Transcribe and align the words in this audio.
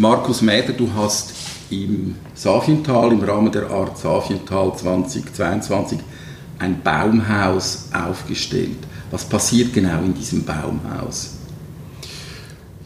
Markus 0.00 0.40
Mäder, 0.40 0.72
du 0.72 0.90
hast 0.94 1.34
im 1.68 2.14
Safiental, 2.34 3.12
im 3.12 3.20
Rahmen 3.20 3.52
der 3.52 3.68
Art 3.70 3.98
Safiental 3.98 4.74
2022, 4.74 5.98
ein 6.58 6.82
Baumhaus 6.82 7.88
aufgestellt. 7.92 8.78
Was 9.10 9.26
passiert 9.26 9.74
genau 9.74 10.00
in 10.02 10.14
diesem 10.14 10.42
Baumhaus? 10.44 11.32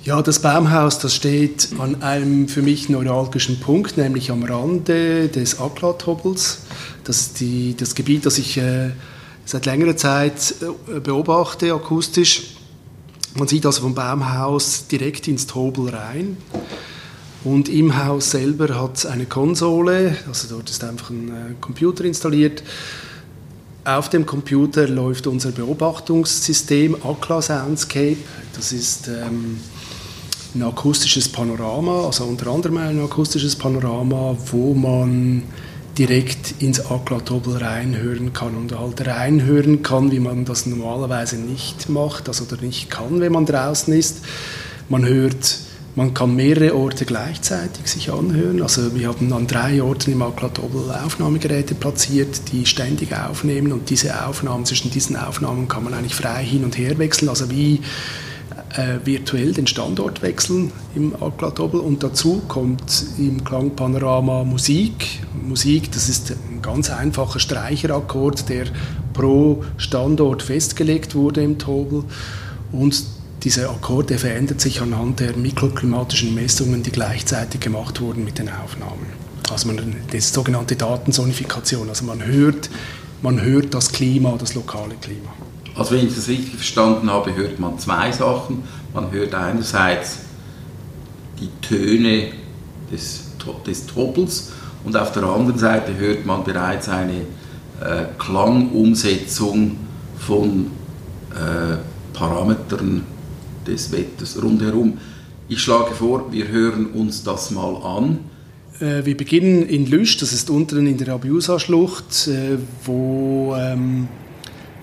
Ja, 0.03 0.23
das 0.23 0.41
Baumhaus, 0.41 0.99
das 0.99 1.15
steht 1.15 1.69
an 1.79 2.03
einem 2.03 2.49
für 2.49 2.63
mich 2.63 2.89
neuralgischen 2.89 3.61
Punkt, 3.61 3.97
nämlich 3.97 4.33
am 4.33 4.43
Rande 4.43 5.29
des 5.29 5.61
Aklatobels. 5.61 6.63
Das 7.05 7.21
ist 7.21 7.39
die, 7.39 7.77
das 7.77 7.95
Gebiet, 7.95 8.27
das 8.27 8.39
ich 8.39 8.57
äh, 8.57 8.91
seit 9.45 9.67
längerer 9.67 9.97
Zeit 9.97 10.57
äh, 10.93 10.99
beobachte, 10.99 11.73
akustisch. 11.75 12.57
Man 13.37 13.47
sieht 13.47 13.67
also 13.67 13.83
vom 13.83 13.95
Baumhaus 13.95 14.89
direkt 14.89 15.29
ins 15.29 15.47
Tobel 15.47 15.91
rein. 15.91 16.39
Und 17.45 17.69
im 17.69 18.03
Haus 18.03 18.31
selber 18.31 18.81
hat 18.81 18.97
es 18.97 19.07
eine 19.07 19.27
Konsole, 19.27 20.17
also 20.27 20.49
dort 20.49 20.71
ist 20.71 20.83
einfach 20.83 21.11
ein 21.11 21.29
äh, 21.29 21.55
Computer 21.61 22.05
installiert. 22.05 22.63
Auf 23.85 24.09
dem 24.09 24.25
Computer 24.25 24.89
läuft 24.89 25.27
unser 25.27 25.53
Beobachtungssystem 25.53 26.97
Akla 27.05 27.43
Soundscape. 27.43 28.17
Das 28.55 28.73
ist 28.73 29.09
ähm, 29.09 29.59
ein 30.55 30.63
akustisches 30.63 31.29
Panorama, 31.29 32.07
also 32.07 32.25
unter 32.25 32.51
anderem 32.51 32.79
ein 32.79 32.99
akustisches 33.01 33.57
Panorama, 33.57 34.35
wo 34.51 34.73
man 34.73 35.43
direkt 35.99 36.63
ins 36.63 36.85
Aklatobel 36.87 37.59
reinhören 37.59 38.33
kann 38.33 38.57
und 38.57 38.77
halt 38.77 39.07
reinhören 39.07 39.83
kann, 39.83 40.11
wie 40.11 40.19
man 40.19 40.47
das 40.47 40.65
normalerweise 40.65 41.37
nicht 41.37 41.91
macht, 41.91 42.29
also 42.29 42.45
oder 42.45 42.63
nicht 42.63 42.91
kann, 42.91 43.21
wenn 43.21 43.33
man 43.33 43.45
draußen 43.45 43.93
ist. 43.93 44.23
Man 44.89 45.05
hört, 45.05 45.59
man 45.97 46.13
kann 46.13 46.35
mehrere 46.35 46.75
Orte 46.75 47.05
gleichzeitig 47.05 47.87
sich 47.87 48.13
anhören. 48.13 48.61
Also 48.63 48.95
wir 48.95 49.09
haben 49.09 49.33
an 49.33 49.47
drei 49.47 49.83
Orten 49.83 50.13
im 50.13 50.23
Aklatobel 50.23 50.91
Aufnahmegeräte 50.91 51.75
platziert, 51.75 52.53
die 52.53 52.67
ständig 52.67 53.15
aufnehmen 53.17 53.73
und 53.73 53.91
diese 53.91 54.27
Aufnahmen, 54.27 54.65
zwischen 54.65 54.91
diesen 54.91 55.17
Aufnahmen 55.17 55.69
kann 55.69 55.85
man 55.85 55.95
eigentlich 55.95 56.15
frei 56.15 56.45
hin 56.45 56.65
und 56.65 56.77
her 56.77 56.99
wechseln, 56.99 57.29
also 57.29 57.51
wie 57.51 57.81
äh, 58.77 58.99
virtuell 59.05 59.53
den 59.53 59.69
Standort 59.69 60.23
wechseln 60.23 60.73
im 60.97 61.15
Aklatobel 61.23 61.79
und 61.79 62.03
dazu 62.03 62.43
kommt 62.49 63.05
im 63.19 63.45
Klangpanorama 63.45 64.43
Musik. 64.43 65.21
Musik, 65.47 65.93
das 65.93 66.09
ist 66.09 66.33
ein 66.33 66.61
ganz 66.61 66.91
einfacher 66.91 67.39
Streicherakkord, 67.39 68.49
der 68.49 68.65
pro 69.13 69.63
Standort 69.77 70.43
festgelegt 70.43 71.15
wurde 71.15 71.43
im 71.43 71.59
Tobel 71.59 72.03
und 72.73 73.14
dieser 73.45 73.71
Akkord 73.71 74.09
der 74.09 74.19
verändert 74.19 74.61
sich 74.61 74.81
anhand 74.81 75.21
der 75.21 75.37
mikroklimatischen 75.37 76.35
Messungen, 76.35 76.83
die 76.83 76.91
gleichzeitig 76.91 77.61
gemacht 77.61 78.01
wurden 78.01 78.25
mit 78.25 78.39
den 78.39 78.49
Aufnahmen. 78.49 79.07
Also 79.51 79.69
man, 79.69 79.77
das 80.07 80.17
ist 80.17 80.35
sogenannte 80.35 80.77
Datensonifikation, 80.77 81.89
also 81.91 82.07
man 82.07 82.25
hört, 82.25 82.71
man 83.21 83.43
hört 83.43 83.75
das 83.75 83.93
Klima, 83.93 84.35
das 84.39 84.55
lokale 84.55 84.95
Klima. 85.01 85.29
Also 85.77 85.95
wenn 85.95 86.07
ich 86.07 86.15
das 86.15 86.29
richtig 86.29 86.55
verstanden 86.55 87.11
habe, 87.11 87.35
hört 87.35 87.59
man 87.59 87.79
zwei 87.79 88.11
Sachen. 88.13 88.63
Man 88.95 89.11
hört 89.11 89.35
einerseits 89.35 90.19
die 91.41 91.51
Töne 91.61 92.29
des, 92.91 93.25
des 93.67 93.87
Tobels 93.87 94.53
und 94.85 94.97
auf 94.97 95.13
der 95.13 95.25
anderen 95.25 95.59
Seite 95.59 95.97
hört 95.97 96.25
man 96.25 96.45
bereits 96.45 96.89
eine 96.89 97.23
äh, 97.81 98.05
Klangumsetzung 98.19 99.77
von 100.17 100.71
äh, 101.33 101.77
Parametern 102.17 103.05
des 103.67 103.93
Wetters 103.93 104.43
rundherum. 104.43 104.99
Ich 105.49 105.61
schlage 105.61 105.95
vor, 105.95 106.33
wir 106.33 106.49
hören 106.49 106.87
uns 106.87 107.23
das 107.23 107.51
mal 107.51 107.77
an. 107.77 108.19
Äh, 108.81 109.05
wir 109.05 109.17
beginnen 109.17 109.63
in 109.67 109.87
Lüsch, 109.87 110.17
das 110.19 110.33
ist 110.33 110.51
unten 110.51 110.87
in 110.87 110.97
der 110.97 111.15
Abusa-Schlucht, 111.15 112.29
äh, 112.29 112.59
wo 112.85 113.55
ähm, 113.57 114.09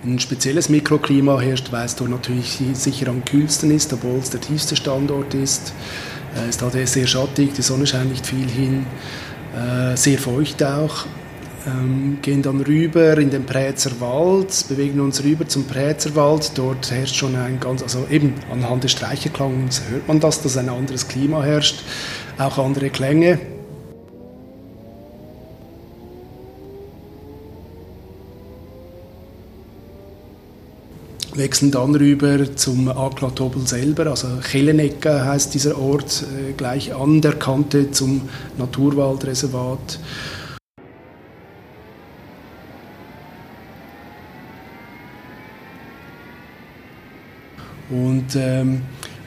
ein 0.03 0.19
spezielles 0.19 0.69
Mikroklima 0.69 1.39
herrscht, 1.39 1.71
weil 1.71 1.85
es 1.85 1.95
dort 1.95 2.09
natürlich 2.09 2.59
sicher 2.73 3.07
am 3.07 3.23
kühlsten 3.25 3.71
ist, 3.71 3.93
obwohl 3.93 4.19
es 4.19 4.29
der 4.29 4.41
tiefste 4.41 4.75
Standort 4.75 5.33
ist. 5.33 5.73
Es 6.35 6.55
ist 6.55 6.61
halt 6.61 6.87
sehr 6.87 7.07
schattig, 7.07 7.53
die 7.53 7.61
Sonne 7.61 7.85
scheint 7.85 8.09
nicht 8.09 8.25
viel 8.25 8.47
hin, 8.47 8.85
äh, 9.55 9.95
sehr 9.97 10.17
feucht 10.17 10.63
auch. 10.63 11.05
Ähm, 11.67 12.17
gehen 12.23 12.41
dann 12.41 12.61
rüber 12.61 13.17
in 13.19 13.29
den 13.29 13.45
Präzer 13.45 13.91
Wald, 13.99 14.65
bewegen 14.67 14.99
uns 14.99 15.23
rüber 15.23 15.47
zum 15.47 15.65
Präzer 15.65 16.15
Wald. 16.15 16.51
Dort 16.55 16.89
herrscht 16.89 17.15
schon 17.15 17.35
ein 17.35 17.59
ganz, 17.59 17.83
also 17.83 18.07
eben 18.09 18.33
anhand 18.51 18.83
des 18.83 18.91
Streicherklangs 18.93 19.83
hört 19.89 20.07
man 20.07 20.19
das, 20.19 20.41
dass 20.41 20.57
ein 20.57 20.69
anderes 20.69 21.07
Klima 21.07 21.43
herrscht, 21.43 21.83
auch 22.39 22.57
andere 22.57 22.89
Klänge. 22.89 23.39
wechseln 31.33 31.71
dann 31.71 31.95
rüber 31.95 32.55
zum 32.55 32.89
Aklatobel 32.89 33.65
selber, 33.65 34.07
also 34.07 34.27
Kellenecke 34.43 35.25
heißt 35.25 35.53
dieser 35.53 35.77
Ort, 35.79 36.23
äh, 36.23 36.51
gleich 36.53 36.93
an 36.93 37.21
der 37.21 37.33
Kante 37.33 37.91
zum 37.91 38.21
Naturwaldreservat. 38.57 39.99
Und 47.91 48.35
ähm, 48.35 48.81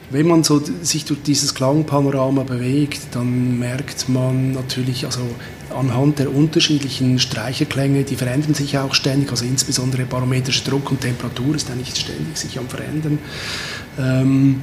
wenn 0.09 0.27
man 0.27 0.43
so 0.43 0.61
sich 0.81 1.05
durch 1.05 1.21
dieses 1.23 1.55
Klangpanorama 1.55 2.43
bewegt, 2.43 3.01
dann 3.11 3.59
merkt 3.59 4.07
man 4.09 4.51
natürlich, 4.51 5.05
also 5.05 5.21
anhand 5.75 6.19
der 6.19 6.33
unterschiedlichen 6.33 7.19
Streicherklänge, 7.19 8.03
die 8.03 8.15
verändern 8.15 8.53
sich 8.53 8.77
auch 8.77 8.93
ständig, 8.93 9.31
also 9.31 9.45
insbesondere 9.45 10.05
barometrischer 10.05 10.69
Druck 10.69 10.91
und 10.91 11.01
Temperatur 11.01 11.55
ist 11.55 11.69
eigentlich 11.71 11.95
ständig 11.95 12.37
sich 12.37 12.57
am 12.59 12.67
verändern. 12.67 13.19
Ähm, 13.99 14.61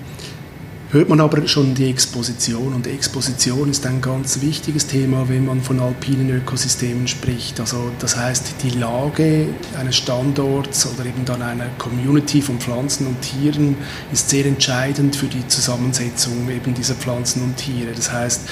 hört 0.92 1.08
man 1.08 1.20
aber 1.20 1.48
schon 1.48 1.74
die 1.74 1.88
Exposition. 1.88 2.74
Und 2.74 2.86
Exposition 2.86 3.70
ist 3.70 3.86
ein 3.86 4.02
ganz 4.02 4.42
wichtiges 4.42 4.86
Thema, 4.86 5.26
wenn 5.26 5.46
man 5.46 5.62
von 5.62 5.80
alpinen 5.80 6.28
Ökosystemen 6.28 7.08
spricht. 7.08 7.58
Also 7.60 7.90
das 7.98 8.16
heißt, 8.16 8.56
die 8.62 8.78
Lage 8.78 9.46
eines 9.80 9.96
Standorts 9.96 10.86
oder 10.86 11.06
eben 11.06 11.24
dann 11.24 11.40
einer 11.40 11.68
Community 11.78 12.42
von 12.42 12.60
Pflanzen 12.60 13.06
und 13.06 13.22
Tieren 13.22 13.76
ist 14.12 14.28
sehr 14.28 14.44
entscheidend 14.44 15.16
für 15.16 15.26
die 15.26 15.46
Zusammensetzung 15.48 16.50
eben 16.50 16.74
dieser 16.74 16.94
Pflanzen 16.94 17.42
und 17.42 17.56
Tiere. 17.56 17.92
Das 17.96 18.12
heißt, 18.12 18.42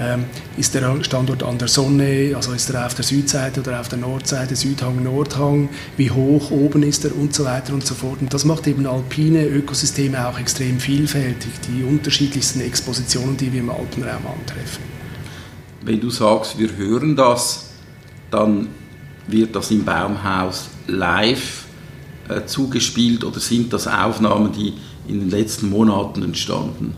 ähm, 0.00 0.26
ist 0.56 0.74
der 0.74 1.02
Standort 1.02 1.42
an 1.42 1.58
der 1.58 1.68
Sonne, 1.68 2.34
also 2.36 2.52
ist 2.52 2.70
er 2.70 2.86
auf 2.86 2.94
der 2.94 3.04
Südseite 3.04 3.60
oder 3.60 3.80
auf 3.80 3.88
der 3.88 3.98
Nordseite, 3.98 4.54
Südhang, 4.54 5.02
Nordhang, 5.02 5.68
wie 5.96 6.10
hoch 6.10 6.50
oben 6.52 6.82
ist 6.84 7.04
er 7.04 7.16
und 7.16 7.34
so 7.34 7.44
weiter 7.44 7.74
und 7.74 7.84
so 7.84 7.94
fort. 7.94 8.20
Und 8.20 8.32
das 8.32 8.44
macht 8.44 8.66
eben 8.66 8.86
alpine 8.86 9.44
Ökosysteme 9.44 10.26
auch 10.26 10.38
extrem 10.38 10.78
vielfältig, 10.78 11.50
die 11.68 11.79
unterschiedlichsten 11.84 12.60
Expositionen, 12.60 13.36
die 13.36 13.52
wir 13.52 13.60
im 13.60 13.70
Alpenraum 13.70 14.26
antreffen. 14.26 14.82
Wenn 15.82 16.00
du 16.00 16.10
sagst, 16.10 16.58
wir 16.58 16.76
hören 16.76 17.16
das, 17.16 17.70
dann 18.30 18.68
wird 19.26 19.54
das 19.56 19.70
im 19.70 19.84
Baumhaus 19.84 20.68
live 20.86 21.64
äh, 22.28 22.44
zugespielt 22.46 23.24
oder 23.24 23.40
sind 23.40 23.72
das 23.72 23.86
Aufnahmen, 23.86 24.52
die 24.52 24.74
in 25.08 25.20
den 25.20 25.30
letzten 25.30 25.70
Monaten 25.70 26.22
entstanden? 26.22 26.94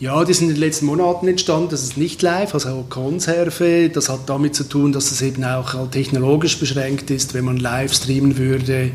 Ja, 0.00 0.24
die 0.24 0.32
sind 0.32 0.48
in 0.48 0.54
den 0.54 0.60
letzten 0.60 0.86
Monaten 0.86 1.28
entstanden. 1.28 1.68
Das 1.70 1.82
ist 1.82 1.98
nicht 1.98 2.22
live, 2.22 2.54
also 2.54 2.86
Konserve. 2.88 3.90
Das 3.90 4.08
hat 4.08 4.30
damit 4.30 4.54
zu 4.54 4.64
tun, 4.64 4.92
dass 4.92 5.10
es 5.10 5.20
eben 5.20 5.44
auch 5.44 5.90
technologisch 5.90 6.58
beschränkt 6.58 7.10
ist. 7.10 7.34
Wenn 7.34 7.44
man 7.44 7.58
live 7.58 7.92
streamen 7.92 8.38
würde, 8.38 8.92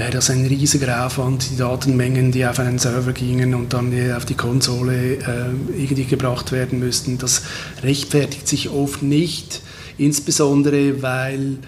wäre 0.00 0.12
das 0.12 0.30
ein 0.30 0.46
riesiger 0.46 1.04
Aufwand, 1.04 1.50
die 1.50 1.56
Datenmengen, 1.58 2.32
die 2.32 2.46
auf 2.46 2.58
einen 2.58 2.78
Server 2.78 3.12
gingen 3.12 3.54
und 3.54 3.74
dann 3.74 3.92
auf 4.16 4.24
die 4.24 4.34
Konsole 4.34 5.16
äh, 5.16 5.18
irgendwie 5.76 6.04
gebracht 6.04 6.52
werden 6.52 6.78
müssten. 6.78 7.18
Das 7.18 7.42
rechtfertigt 7.82 8.48
sich 8.48 8.70
oft 8.70 9.02
nicht, 9.02 9.60
insbesondere 9.98 11.02
weil 11.02 11.58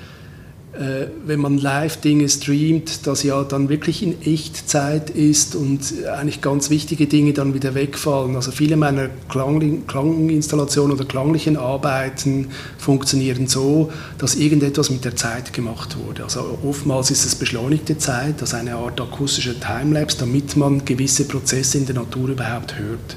äh, 0.72 1.08
wenn 1.26 1.38
man 1.38 1.58
Live-Dinge 1.58 2.26
streamt, 2.30 3.06
das 3.06 3.22
ja 3.22 3.44
dann 3.44 3.68
wirklich 3.68 4.02
in 4.02 4.22
Echtzeit 4.22 5.10
ist 5.10 5.54
und 5.54 5.80
eigentlich 6.08 6.40
ganz 6.40 6.70
wichtige 6.70 7.06
Dinge 7.06 7.34
dann 7.34 7.52
wieder 7.52 7.74
wegfallen. 7.74 8.36
Also 8.36 8.52
viele 8.52 8.78
meiner 8.78 9.08
Klang 9.28 9.86
Klanginstallationen 9.86 10.96
oder 10.96 11.04
klanglichen 11.04 11.58
Arbeiten 11.58 12.48
funktionieren 12.78 13.48
so, 13.48 13.92
dass 14.16 14.34
irgendetwas 14.34 14.88
mit 14.88 15.04
der 15.04 15.14
Zeit 15.14 15.52
gemacht 15.52 15.98
wurde. 15.98 16.24
Also 16.24 16.58
oftmals 16.64 17.10
ist 17.10 17.26
es 17.26 17.34
beschleunigte 17.34 17.98
Zeit, 17.98 18.40
also 18.40 18.56
eine 18.56 18.76
Art 18.76 18.98
akustischer 18.98 19.54
Timelapse, 19.60 20.16
damit 20.20 20.56
man 20.56 20.84
gewisse 20.86 21.26
Prozesse 21.26 21.76
in 21.76 21.84
der 21.84 21.96
Natur 21.96 22.30
überhaupt 22.30 22.78
hört 22.78 23.16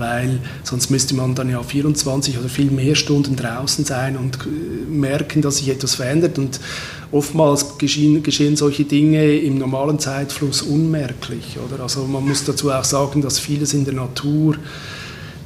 weil 0.00 0.40
sonst 0.64 0.90
müsste 0.90 1.14
man 1.14 1.34
dann 1.34 1.48
ja 1.48 1.62
24 1.62 2.38
oder 2.38 2.48
viel 2.48 2.70
mehr 2.70 2.96
Stunden 2.96 3.36
draußen 3.36 3.84
sein 3.84 4.16
und 4.16 4.38
merken, 4.90 5.42
dass 5.42 5.58
sich 5.58 5.68
etwas 5.68 5.94
verändert. 5.94 6.38
Und 6.38 6.58
oftmals 7.12 7.78
geschehen, 7.78 8.22
geschehen 8.22 8.56
solche 8.56 8.84
Dinge 8.84 9.36
im 9.36 9.58
normalen 9.58 9.98
Zeitfluss 9.98 10.62
unmerklich. 10.62 11.58
Oder? 11.64 11.82
Also 11.82 12.04
man 12.04 12.26
muss 12.26 12.44
dazu 12.44 12.70
auch 12.70 12.84
sagen, 12.84 13.22
dass 13.22 13.38
vieles 13.38 13.74
in 13.74 13.84
der 13.84 13.94
Natur 13.94 14.56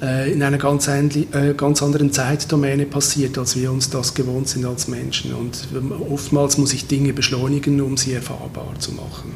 äh, 0.03 0.33
in 0.33 0.43
einer 0.43 0.59
ganz, 0.59 0.89
äh, 0.89 1.55
ganz 1.57 1.83
anderen 1.83 2.13
Zeitdomäne 2.13 2.87
passiert, 2.87 3.39
als 3.39 3.57
wir 3.57 3.71
uns 3.71 3.91
das 3.91 4.15
gewohnt 4.15 4.49
sind 4.49 4.65
als 4.65 4.89
Menschen. 4.89 5.35
Und 5.35 5.67
oftmals 6.11 6.59
muss 6.59 6.73
ich 6.73 6.87
Dinge 6.87 7.13
beschleunigen, 7.13 7.81
um 7.81 7.97
sie 7.97 8.13
erfahrbar 8.13 8.75
zu 8.79 8.93
machen. 8.93 9.33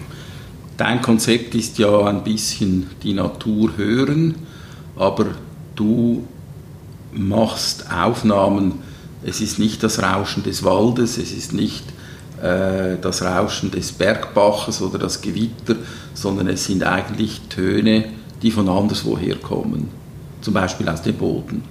Dein 0.76 1.02
Konzept 1.02 1.54
ist 1.54 1.78
ja 1.78 2.04
ein 2.04 2.22
bisschen 2.22 2.86
die 3.02 3.12
Natur 3.12 3.76
hören, 3.76 4.36
aber 4.98 5.26
du 5.74 6.26
machst 7.12 7.86
Aufnahmen, 7.90 8.82
es 9.24 9.40
ist 9.40 9.58
nicht 9.58 9.82
das 9.82 10.02
Rauschen 10.02 10.42
des 10.42 10.64
Waldes, 10.64 11.18
es 11.18 11.32
ist 11.32 11.52
nicht 11.52 11.84
äh, 12.42 12.96
das 13.00 13.22
Rauschen 13.22 13.70
des 13.70 13.92
Bergbaches 13.92 14.82
oder 14.82 14.98
das 14.98 15.20
Gewitter, 15.20 15.76
sondern 16.14 16.48
es 16.48 16.64
sind 16.64 16.84
eigentlich 16.84 17.40
Töne, 17.48 18.04
die 18.42 18.50
von 18.50 18.68
anderswoher 18.68 19.36
kommen, 19.36 19.88
zum 20.40 20.54
Beispiel 20.54 20.88
aus 20.88 21.02
dem 21.02 21.16
Boden. 21.16 21.62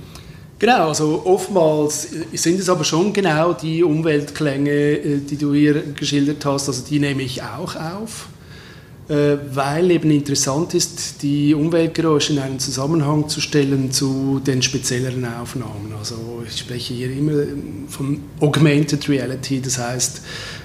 Genau, 0.60 0.88
also 0.88 1.22
oftmals 1.24 2.08
sind 2.34 2.60
es 2.60 2.68
aber 2.68 2.84
schon 2.84 3.14
genau 3.14 3.54
die 3.54 3.84
Umweltklänge, 3.84 4.72
äh, 4.72 5.18
die 5.20 5.38
du 5.38 5.54
hier 5.54 5.82
geschildert 5.94 6.44
hast, 6.46 6.68
also 6.68 6.84
die 6.84 7.00
nehme 7.00 7.22
ich 7.22 7.44
auch 7.44 7.76
auf. 7.76 8.28
Äh, 9.10 9.38
weil 9.54 9.90
eben 9.92 10.12
interessant 10.12 10.74
ist, 10.74 11.22
die 11.22 11.54
Umweltgeräusche 11.54 12.34
in 12.34 12.40
einen 12.40 12.60
Zusammenhang 12.60 13.30
zu 13.30 13.40
stellen 13.40 13.90
zu 13.90 14.42
den 14.46 14.62
spezielleren 14.62 15.24
Aufnahmen. 15.24 15.94
Also 15.98 16.44
ich 16.46 16.60
spreche 16.60 16.94
hier 16.94 17.10
immer 17.12 17.44
von 17.88 18.20
Augmented 18.42 19.08
Reality, 19.08 19.62
das 19.62 19.78
heißt 19.78 20.22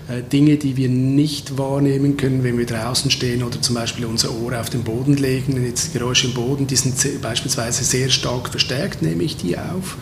äh, 0.09 0.23
Dinge, 0.29 0.57
die 0.57 0.77
wir 0.77 0.89
nicht 0.89 1.57
wahrnehmen 1.57 2.17
können, 2.17 2.43
wenn 2.43 2.59
wir 2.59 2.67
draußen 2.67 3.13
stehen 3.13 3.45
oder 3.45 3.63
zum 3.63 3.77
Beispiel 3.77 4.07
unser 4.07 4.31
Ohr 4.43 4.59
auf 4.59 4.71
den 4.71 4.83
Boden 4.83 5.17
legen. 5.17 5.55
Wenn 5.55 5.65
jetzt 5.65 5.93
Geräusche 5.93 6.27
im 6.27 6.35
Boden, 6.35 6.67
die 6.67 6.75
sind 6.75 6.97
beispielsweise 7.23 7.85
sehr 7.85 8.11
stark 8.11 8.49
verstärkt, 8.49 9.03
nehme 9.03 9.23
ich 9.23 9.37
die 9.37 9.57
auf 9.57 9.97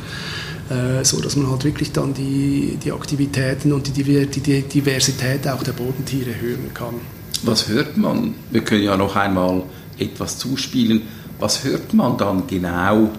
äh, 0.71 1.05
so 1.05 1.21
dass 1.21 1.37
man 1.37 1.51
halt 1.51 1.65
wirklich 1.65 1.93
dann 1.93 2.15
die, 2.15 2.79
die 2.83 2.93
Aktivitäten 2.93 3.75
und 3.75 3.87
die 3.87 4.03
Diversität 4.03 5.47
auch 5.47 5.63
der 5.63 5.73
Bodentiere 5.73 6.41
hören 6.41 6.73
kann. 6.73 7.20
Was 7.43 7.69
hört 7.69 7.97
man? 7.97 8.35
Wir 8.51 8.63
können 8.63 8.83
ja 8.83 8.97
noch 8.97 9.17
einmal 9.17 9.63
etwas 9.99 10.39
zuspielen. 10.39 11.03
Was 11.39 11.65
hört 11.65 11.95
man 11.95 12.19
dann 12.19 12.47
genau, 12.47 13.11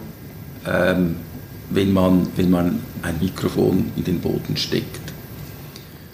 ähm, 0.68 1.16
wenn, 1.72 1.92
man, 1.92 2.28
wenn 2.36 2.52
man 2.52 2.80
ein 3.02 3.16
Mikrofon 3.20 3.92
in 3.96 4.04
den 4.04 4.20
Boden 4.20 4.56
steckt? 4.56 5.00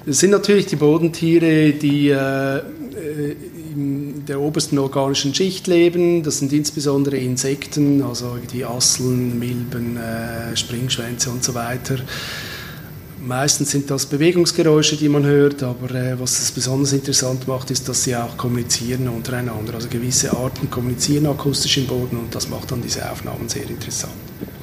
Es 0.05 0.19
sind 0.19 0.31
natürlich 0.31 0.67
die 0.67 0.77
Bodentiere, 0.77 1.73
die 1.73 2.09
äh, 2.09 2.61
in 3.75 4.23
der 4.25 4.39
obersten 4.39 4.79
organischen 4.79 5.35
Schicht 5.35 5.67
leben. 5.67 6.23
Das 6.23 6.39
sind 6.39 6.53
insbesondere 6.53 7.17
Insekten, 7.17 8.01
also 8.01 8.37
die 8.51 8.63
Asseln, 8.63 9.37
Milben, 9.37 9.97
äh, 9.97 10.55
Springschwänze 10.55 11.29
und 11.29 11.43
so 11.43 11.53
weiter. 11.53 11.97
Meistens 13.27 13.71
sind 13.71 13.91
das 13.91 14.05
Bewegungsgeräusche, 14.05 14.95
die 14.95 15.09
man 15.09 15.25
hört, 15.25 15.61
aber 15.61 15.93
äh, 15.93 16.17
was 16.17 16.39
es 16.39 16.49
besonders 16.49 16.93
interessant 16.93 17.45
macht, 17.45 17.69
ist, 17.71 17.89
dass 17.89 18.05
sie 18.05 18.15
auch 18.15 18.37
kommunizieren 18.37 19.09
untereinander. 19.09 19.73
Also 19.73 19.89
gewisse 19.89 20.31
Arten 20.31 20.71
kommunizieren 20.71 21.25
akustisch 21.25 21.77
im 21.77 21.87
Boden 21.87 22.15
und 22.15 22.33
das 22.33 22.47
macht 22.47 22.71
dann 22.71 22.81
diese 22.81 23.11
Aufnahmen 23.11 23.49
sehr 23.49 23.69
interessant. 23.69 24.13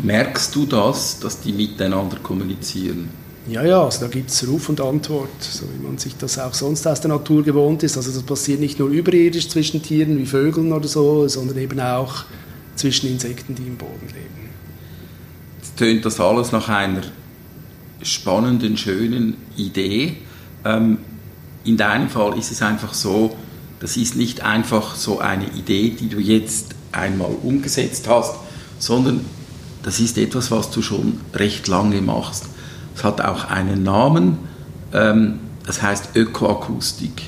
Merkst 0.02 0.54
du 0.54 0.64
das, 0.64 1.20
dass 1.20 1.40
die 1.40 1.52
miteinander 1.52 2.16
kommunizieren? 2.22 3.10
Ja, 3.50 3.62
ja, 3.62 3.84
also 3.84 4.00
da 4.00 4.06
gibt 4.06 4.30
es 4.30 4.48
Ruf 4.48 4.70
und 4.70 4.80
Antwort, 4.80 5.42
so 5.42 5.64
wie 5.64 5.86
man 5.86 5.98
sich 5.98 6.16
das 6.16 6.38
auch 6.38 6.54
sonst 6.54 6.86
aus 6.86 7.02
der 7.02 7.10
Natur 7.10 7.42
gewohnt 7.42 7.82
ist. 7.82 7.98
Also 7.98 8.12
das 8.12 8.22
passiert 8.22 8.60
nicht 8.60 8.78
nur 8.78 8.88
überirdisch 8.88 9.50
zwischen 9.50 9.82
Tieren 9.82 10.16
wie 10.16 10.24
Vögeln 10.24 10.72
oder 10.72 10.88
so, 10.88 11.28
sondern 11.28 11.58
eben 11.58 11.80
auch 11.80 12.24
zwischen 12.76 13.10
Insekten, 13.10 13.54
die 13.54 13.66
im 13.66 13.76
Boden 13.76 14.06
leben. 14.06 14.48
Jetzt 15.58 15.76
tönt 15.76 16.06
das 16.06 16.18
alles 16.18 16.50
nach 16.50 16.70
einer 16.70 17.02
spannenden, 18.02 18.76
schönen 18.76 19.36
Idee. 19.56 20.16
Ähm, 20.64 20.98
in 21.64 21.76
deinem 21.76 22.08
Fall 22.08 22.38
ist 22.38 22.52
es 22.52 22.62
einfach 22.62 22.94
so, 22.94 23.36
das 23.80 23.96
ist 23.96 24.16
nicht 24.16 24.42
einfach 24.42 24.94
so 24.94 25.18
eine 25.20 25.46
Idee, 25.50 25.90
die 25.90 26.08
du 26.08 26.18
jetzt 26.18 26.74
einmal 26.92 27.30
umgesetzt 27.42 28.08
hast, 28.08 28.34
sondern 28.78 29.24
das 29.82 30.00
ist 30.00 30.16
etwas, 30.16 30.50
was 30.50 30.70
du 30.70 30.80
schon 30.82 31.20
recht 31.34 31.68
lange 31.68 32.00
machst. 32.00 32.46
Es 32.96 33.04
hat 33.04 33.20
auch 33.20 33.44
einen 33.50 33.82
Namen, 33.82 34.38
ähm, 34.92 35.40
das 35.66 35.82
heißt 35.82 36.10
Ökoakustik. 36.14 37.22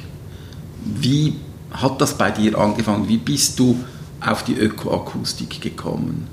Wie 0.84 1.34
hat 1.70 2.00
das 2.00 2.16
bei 2.16 2.30
dir 2.30 2.58
angefangen? 2.58 3.08
Wie 3.08 3.18
bist 3.18 3.58
du 3.58 3.78
auf 4.20 4.44
die 4.44 4.54
Ökoakustik 4.54 5.60
gekommen? 5.60 6.28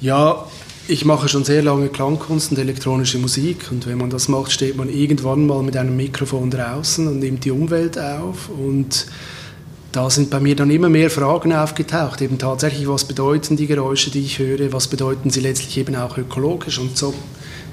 Ja, 0.00 0.44
ich 0.88 1.04
mache 1.04 1.28
schon 1.28 1.44
sehr 1.44 1.62
lange 1.62 1.88
Klangkunst 1.88 2.52
und 2.52 2.58
elektronische 2.58 3.18
Musik 3.18 3.70
und 3.70 3.86
wenn 3.86 3.98
man 3.98 4.10
das 4.10 4.28
macht, 4.28 4.52
steht 4.52 4.76
man 4.76 4.88
irgendwann 4.88 5.46
mal 5.46 5.62
mit 5.62 5.76
einem 5.76 5.96
Mikrofon 5.96 6.50
draußen 6.50 7.08
und 7.08 7.18
nimmt 7.18 7.44
die 7.44 7.50
Umwelt 7.50 7.98
auf 7.98 8.48
und 8.48 9.06
da 9.92 10.10
sind 10.10 10.30
bei 10.30 10.40
mir 10.40 10.54
dann 10.54 10.70
immer 10.70 10.88
mehr 10.88 11.10
Fragen 11.10 11.52
aufgetaucht, 11.52 12.20
eben 12.20 12.38
tatsächlich, 12.38 12.86
was 12.86 13.04
bedeuten 13.04 13.56
die 13.56 13.66
Geräusche, 13.66 14.10
die 14.10 14.20
ich 14.20 14.38
höre, 14.38 14.72
was 14.72 14.88
bedeuten 14.88 15.30
sie 15.30 15.40
letztlich 15.40 15.78
eben 15.78 15.96
auch 15.96 16.18
ökologisch 16.18 16.78
und 16.78 16.96
so 16.96 17.14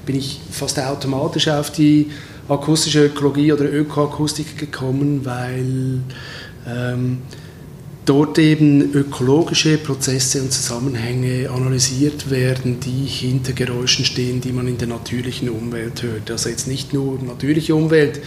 bin 0.06 0.16
ich 0.16 0.40
fast 0.50 0.78
automatisch 0.80 1.48
auf 1.48 1.70
die 1.70 2.10
akustische 2.48 3.06
Ökologie 3.06 3.52
oder 3.52 3.72
Ökoakustik 3.72 4.58
gekommen, 4.58 5.24
weil 5.24 6.00
ähm, 6.66 7.18
dort 8.04 8.38
eben 8.38 8.92
ökologische 8.92 9.78
Prozesse 9.78 10.42
und 10.42 10.52
Zusammenhänge 10.52 11.50
analysiert 11.50 12.30
werden, 12.30 12.80
die 12.80 13.06
hinter 13.06 13.52
Geräuschen 13.52 14.04
stehen, 14.04 14.40
die 14.40 14.52
man 14.52 14.68
in 14.68 14.78
der 14.78 14.88
natürlichen 14.88 15.48
Umwelt 15.48 16.02
hört. 16.02 16.30
Also 16.30 16.48
jetzt 16.50 16.68
nicht 16.68 16.92
nur 16.92 17.18
natürliche 17.22 17.74
Umwelt, 17.74 18.20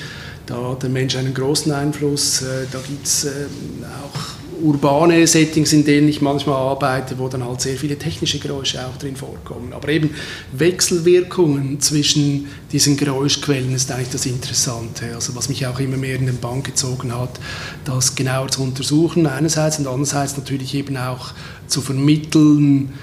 da 0.45 0.71
hat 0.71 0.83
der 0.83 0.89
Mensch 0.89 1.15
einen 1.15 1.33
großen 1.33 1.71
Einfluss, 1.71 2.41
äh, 2.41 2.65
da 2.71 2.79
gibt 2.79 3.06
es 3.06 3.25
ähm, 3.25 3.83
auch 4.03 4.37
urbane 4.62 5.25
Settings, 5.27 5.74
in 5.74 5.86
denen 5.86 6.07
ich 6.07 6.21
manchmal 6.21 6.56
arbeite, 6.56 7.18
wo 7.18 7.27
dann 7.27 7.45
halt 7.45 7.62
sehr 7.62 7.77
viele 7.77 7.98
technische 7.98 8.39
Geräusche 8.39 8.86
auch 8.86 8.98
drin 8.98 9.15
vorkommen. 9.15 9.74
Aber 9.74 9.89
eben 9.89 10.12
Wechselwirkungen 10.51 11.80
zwischen 11.80 12.48
diesen 12.71 12.98
Geräuschquellen 12.98 13.74
ist 13.74 13.92
eigentlich 13.92 14.09
das 14.09 14.25
Interessante. 14.25 15.13
Also 15.15 15.36
was 15.36 15.50
mich 15.50 15.65
auch 15.68 15.80
immer 15.80 15.98
mehr 15.98 16.15
in 16.15 16.25
den 16.25 16.38
Bann 16.38 16.63
gezogen 16.63 17.13
hat, 17.13 17.39
das 17.86 18.15
genauer 18.15 18.50
zu 18.50 18.63
untersuchen 18.63 19.27
einerseits 19.27 19.80
und 19.80 19.88
andererseits 19.88 20.38
natürlich 20.38 20.74
eben 20.75 20.98
auch 20.98 21.31
zu 21.68 21.81
vermitteln, 21.81 22.94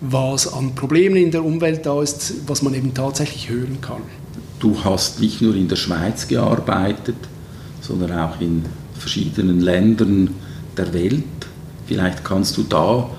was 0.00 0.52
an 0.52 0.74
Problemen 0.74 1.16
in 1.16 1.30
der 1.30 1.44
Umwelt 1.44 1.86
da 1.86 2.02
ist, 2.02 2.34
was 2.46 2.62
man 2.62 2.74
eben 2.74 2.92
tatsächlich 2.92 3.48
hören 3.48 3.78
kann. 3.80 4.02
Du 4.58 4.84
hast 4.84 5.20
nicht 5.20 5.40
nur 5.40 5.54
in 5.54 5.68
der 5.68 5.76
Schweiz 5.76 6.28
gearbeitet, 6.28 7.16
sondern 7.80 8.12
auch 8.18 8.40
in 8.40 8.64
verschiedenen 8.98 9.60
Ländern 9.60 10.30
der 10.74 10.92
Welt. 10.92 11.24
Vielleicht 11.86 12.24
kannst 12.24 12.56
du 12.56 12.62
da 12.62 13.10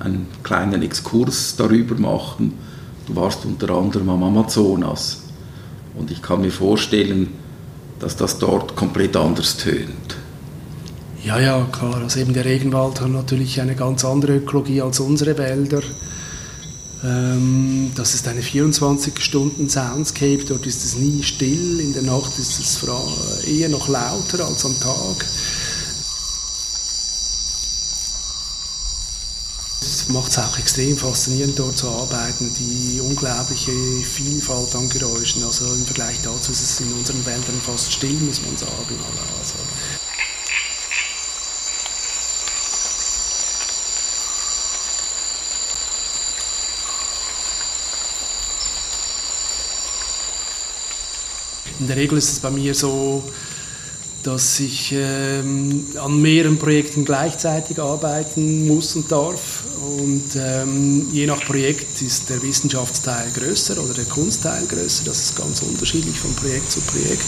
einen 0.00 0.28
kleinen 0.42 0.82
Exkurs 0.82 1.56
darüber 1.56 1.94
machen. 1.96 2.54
Du 3.06 3.16
warst 3.16 3.44
unter 3.44 3.70
anderem 3.70 4.08
am 4.10 4.22
Amazonas 4.22 5.22
und 5.96 6.10
ich 6.10 6.22
kann 6.22 6.42
mir 6.42 6.52
vorstellen, 6.52 7.28
dass 7.98 8.16
das 8.16 8.38
dort 8.38 8.76
komplett 8.76 9.16
anders 9.16 9.56
tönt. 9.56 10.16
Ja, 11.24 11.40
ja, 11.40 11.66
klar. 11.72 11.96
Also 11.96 12.20
eben 12.20 12.32
der 12.32 12.44
Regenwald 12.44 13.00
hat 13.00 13.10
natürlich 13.10 13.60
eine 13.60 13.74
ganz 13.74 14.04
andere 14.04 14.36
Ökologie 14.36 14.82
als 14.82 15.00
unsere 15.00 15.36
Wälder. 15.36 15.82
Ähm, 17.04 17.90
das 17.94 18.14
ist 18.14 18.26
eine 18.28 18.40
24-Stunden-Soundscape. 18.40 20.44
Dort 20.48 20.66
ist 20.66 20.84
es 20.84 20.96
nie 20.96 21.22
still. 21.22 21.80
In 21.80 21.92
der 21.92 22.02
Nacht 22.02 22.38
ist 22.38 22.58
es 22.60 22.82
eher 23.46 23.68
noch 23.68 23.88
lauter 23.88 24.46
als 24.46 24.64
am 24.64 24.78
Tag. 24.78 25.26
Macht 30.08 30.32
es 30.32 30.38
auch 30.38 30.58
extrem 30.58 30.96
faszinierend, 30.96 31.58
dort 31.58 31.78
zu 31.78 31.88
arbeiten. 31.88 32.52
Die 32.54 33.00
unglaubliche 33.00 33.72
Vielfalt 34.02 34.74
an 34.74 34.88
Geräuschen. 34.88 35.42
Also 35.44 35.64
im 35.72 35.84
Vergleich 35.84 36.20
dazu 36.22 36.52
ist 36.52 36.60
es 36.60 36.80
in 36.80 36.92
unseren 36.92 37.24
Wäldern 37.24 37.60
fast 37.62 37.92
still, 37.92 38.14
muss 38.20 38.42
man 38.42 38.56
sagen. 38.56 38.98
Also, 39.38 39.54
in 51.80 51.86
der 51.86 51.96
Regel 51.96 52.18
ist 52.18 52.32
es 52.32 52.40
bei 52.40 52.50
mir 52.50 52.74
so, 52.74 53.22
dass 54.22 54.60
ich 54.60 54.92
ähm, 54.92 55.86
an 55.96 56.20
mehreren 56.20 56.58
Projekten 56.58 57.04
gleichzeitig 57.04 57.78
arbeiten 57.78 58.66
muss 58.66 58.96
und 58.96 59.10
darf. 59.10 59.62
Und 59.98 60.36
ähm, 60.36 61.08
je 61.12 61.26
nach 61.26 61.40
Projekt 61.44 62.02
ist 62.02 62.30
der 62.30 62.40
Wissenschaftsteil 62.40 63.32
größer 63.32 63.82
oder 63.82 63.94
der 63.94 64.04
Kunstteil 64.04 64.64
größer. 64.66 65.04
Das 65.04 65.18
ist 65.18 65.36
ganz 65.36 65.60
unterschiedlich 65.62 66.16
von 66.16 66.32
Projekt 66.36 66.70
zu 66.70 66.80
Projekt. 66.82 67.24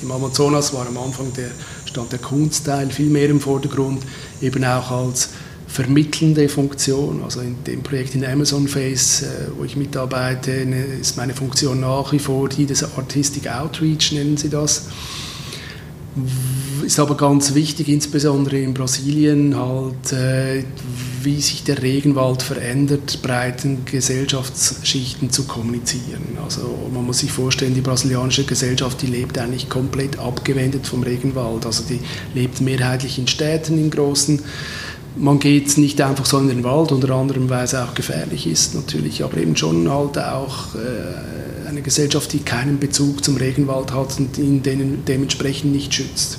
Im 0.00 0.10
Amazonas 0.10 0.74
war 0.74 0.88
am 0.88 0.98
Anfang 0.98 1.32
der, 1.34 1.52
stand 1.84 2.10
der 2.10 2.18
Kunstteil 2.18 2.90
viel 2.90 3.10
mehr 3.10 3.28
im 3.28 3.40
Vordergrund, 3.40 4.02
eben 4.40 4.64
auch 4.64 4.90
als 4.90 5.30
vermittelnde 5.76 6.48
Funktion. 6.48 7.22
Also 7.22 7.40
in 7.40 7.62
dem 7.64 7.82
Projekt 7.82 8.14
in 8.14 8.24
Amazon 8.24 8.66
Face, 8.66 9.22
äh, 9.22 9.26
wo 9.56 9.64
ich 9.64 9.76
mitarbeite, 9.76 10.50
ist 10.50 11.18
meine 11.18 11.34
Funktion 11.34 11.80
nach 11.80 12.12
wie 12.12 12.18
vor 12.18 12.48
die 12.48 12.64
des 12.64 12.82
Artistic 12.96 13.46
Outreach, 13.46 14.12
nennen 14.12 14.38
sie 14.38 14.48
das. 14.48 14.86
Ist 16.82 16.98
aber 16.98 17.14
ganz 17.14 17.54
wichtig, 17.54 17.88
insbesondere 17.88 18.58
in 18.58 18.72
Brasilien, 18.72 19.54
halt, 19.54 20.12
äh, 20.12 20.64
wie 21.22 21.42
sich 21.42 21.62
der 21.64 21.82
Regenwald 21.82 22.42
verändert, 22.42 23.20
breiten 23.20 23.84
Gesellschaftsschichten 23.84 25.28
zu 25.28 25.44
kommunizieren. 25.44 26.38
Also 26.42 26.88
man 26.90 27.04
muss 27.04 27.18
sich 27.18 27.32
vorstellen, 27.32 27.74
die 27.74 27.82
brasilianische 27.82 28.44
Gesellschaft, 28.44 29.02
die 29.02 29.08
lebt 29.08 29.36
eigentlich 29.36 29.68
komplett 29.68 30.18
abgewendet 30.18 30.86
vom 30.86 31.02
Regenwald. 31.02 31.66
Also 31.66 31.84
die 31.84 32.00
lebt 32.34 32.62
mehrheitlich 32.62 33.18
in 33.18 33.26
Städten, 33.26 33.76
in 33.78 33.90
großen 33.90 34.40
man 35.16 35.38
geht 35.38 35.76
nicht 35.78 36.00
einfach 36.00 36.26
so 36.26 36.38
in 36.38 36.48
den 36.48 36.64
Wald, 36.64 36.92
unter 36.92 37.10
anderem, 37.10 37.48
weil 37.48 37.64
es 37.64 37.74
auch 37.74 37.94
gefährlich 37.94 38.46
ist 38.46 38.74
natürlich, 38.74 39.24
aber 39.24 39.38
eben 39.38 39.56
schon 39.56 39.90
halt 39.90 40.18
auch 40.18 40.74
äh, 40.74 41.68
eine 41.68 41.82
Gesellschaft, 41.82 42.32
die 42.32 42.40
keinen 42.40 42.78
Bezug 42.78 43.24
zum 43.24 43.36
Regenwald 43.36 43.92
hat 43.92 44.18
und 44.18 44.36
ihn 44.38 44.62
denen 44.62 45.04
dementsprechend 45.06 45.72
nicht 45.72 45.94
schützt. 45.94 46.38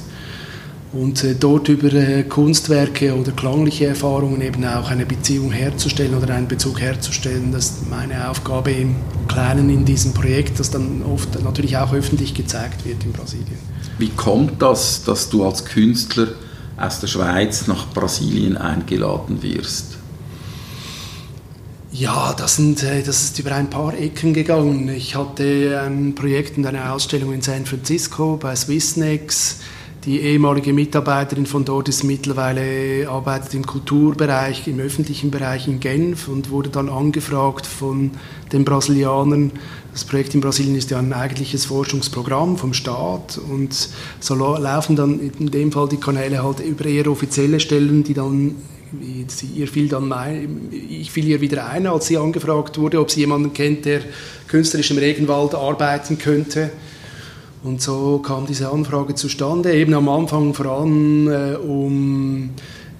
Und 0.93 1.23
äh, 1.23 1.35
dort 1.35 1.67
über 1.67 1.91
äh, 1.93 2.23
Kunstwerke 2.23 3.13
oder 3.13 3.31
klangliche 3.31 3.87
Erfahrungen 3.87 4.41
eben 4.41 4.63
auch 4.65 4.89
eine 4.89 5.05
Beziehung 5.05 5.51
herzustellen 5.51 6.15
oder 6.15 6.33
einen 6.33 6.47
Bezug 6.47 6.79
herzustellen, 6.79 7.51
das 7.51 7.65
ist 7.65 7.89
meine 7.89 8.29
Aufgabe 8.29 8.71
im 8.71 8.95
Kleinen 9.27 9.69
in 9.69 9.85
diesem 9.85 10.13
Projekt, 10.13 10.59
das 10.59 10.71
dann 10.71 11.01
oft 11.03 11.43
natürlich 11.43 11.77
auch 11.77 11.93
öffentlich 11.93 12.33
gezeigt 12.33 12.85
wird 12.85 13.03
in 13.03 13.11
Brasilien. 13.11 13.57
Wie 13.97 14.09
kommt 14.09 14.61
das, 14.61 15.03
dass 15.03 15.29
du 15.29 15.43
als 15.43 15.65
Künstler 15.65 16.27
aus 16.77 16.99
der 16.99 17.07
Schweiz 17.07 17.67
nach 17.67 17.91
Brasilien 17.93 18.57
eingeladen 18.57 19.41
wirst? 19.41 19.97
Ja, 21.91 22.33
das, 22.37 22.57
sind, 22.57 22.83
äh, 22.83 23.01
das 23.01 23.23
ist 23.23 23.39
über 23.39 23.55
ein 23.55 23.69
paar 23.69 23.97
Ecken 23.97 24.33
gegangen. 24.33 24.87
Ich 24.89 25.15
hatte 25.15 25.81
ein 25.83 26.13
Projekt 26.13 26.57
und 26.57 26.65
eine 26.67 26.91
Ausstellung 26.91 27.33
in 27.33 27.41
San 27.41 27.65
Francisco 27.65 28.37
bei 28.37 28.55
Swissnex. 28.55 29.59
Die 30.07 30.21
ehemalige 30.21 30.71
Mitarbeiterin 30.71 31.45
von 31.45 31.65
dort 31.65 31.89
ist 31.89 32.05
mittlerweile 32.05 33.09
arbeitet 33.09 33.53
im 33.55 33.65
Kulturbereich, 33.65 34.65
im 34.69 34.79
öffentlichen 34.79 35.31
Bereich 35.31 35.67
in 35.67 35.81
Genf 35.81 36.29
und 36.29 36.49
wurde 36.49 36.69
dann 36.69 36.87
angefragt 36.87 37.65
von 37.67 38.11
den 38.53 38.63
Brasilianern, 38.63 39.51
das 39.91 40.05
Projekt 40.05 40.33
in 40.33 40.39
Brasilien 40.39 40.77
ist 40.77 40.91
ja 40.91 40.99
ein 40.99 41.11
eigentliches 41.11 41.65
Forschungsprogramm 41.65 42.55
vom 42.55 42.73
Staat 42.73 43.37
und 43.37 43.89
so 44.21 44.35
laufen 44.35 44.95
dann 44.95 45.19
in 45.19 45.51
dem 45.51 45.73
Fall 45.73 45.89
die 45.89 45.97
Kanäle 45.97 46.41
halt 46.41 46.61
über 46.61 46.85
eher 46.85 47.11
offizielle 47.11 47.59
Stellen, 47.59 48.05
die 48.05 48.13
dann 48.13 48.55
ihr 49.01 49.67
fiel 49.67 49.89
dann 49.89 50.07
mein, 50.07 50.69
ich 50.71 51.11
fiel 51.11 51.27
ihr 51.27 51.41
wieder 51.41 51.67
ein, 51.67 51.85
als 51.85 52.07
sie 52.07 52.15
angefragt 52.15 52.77
wurde, 52.77 53.01
ob 53.01 53.11
sie 53.11 53.19
jemanden 53.19 53.51
kennt, 53.51 53.83
der 53.83 53.99
künstlerisch 54.47 54.89
im 54.89 54.99
Regenwald 54.99 55.53
arbeiten 55.53 56.17
könnte. 56.17 56.71
Und 57.63 57.81
so 57.81 58.19
kam 58.19 58.45
diese 58.45 58.69
Anfrage 58.69 59.15
zustande, 59.15 59.73
eben 59.73 59.93
am 59.93 60.09
Anfang 60.09 60.53
vor 60.53 60.67
allem 60.67 61.27
äh, 61.27 61.55
um 61.55 62.51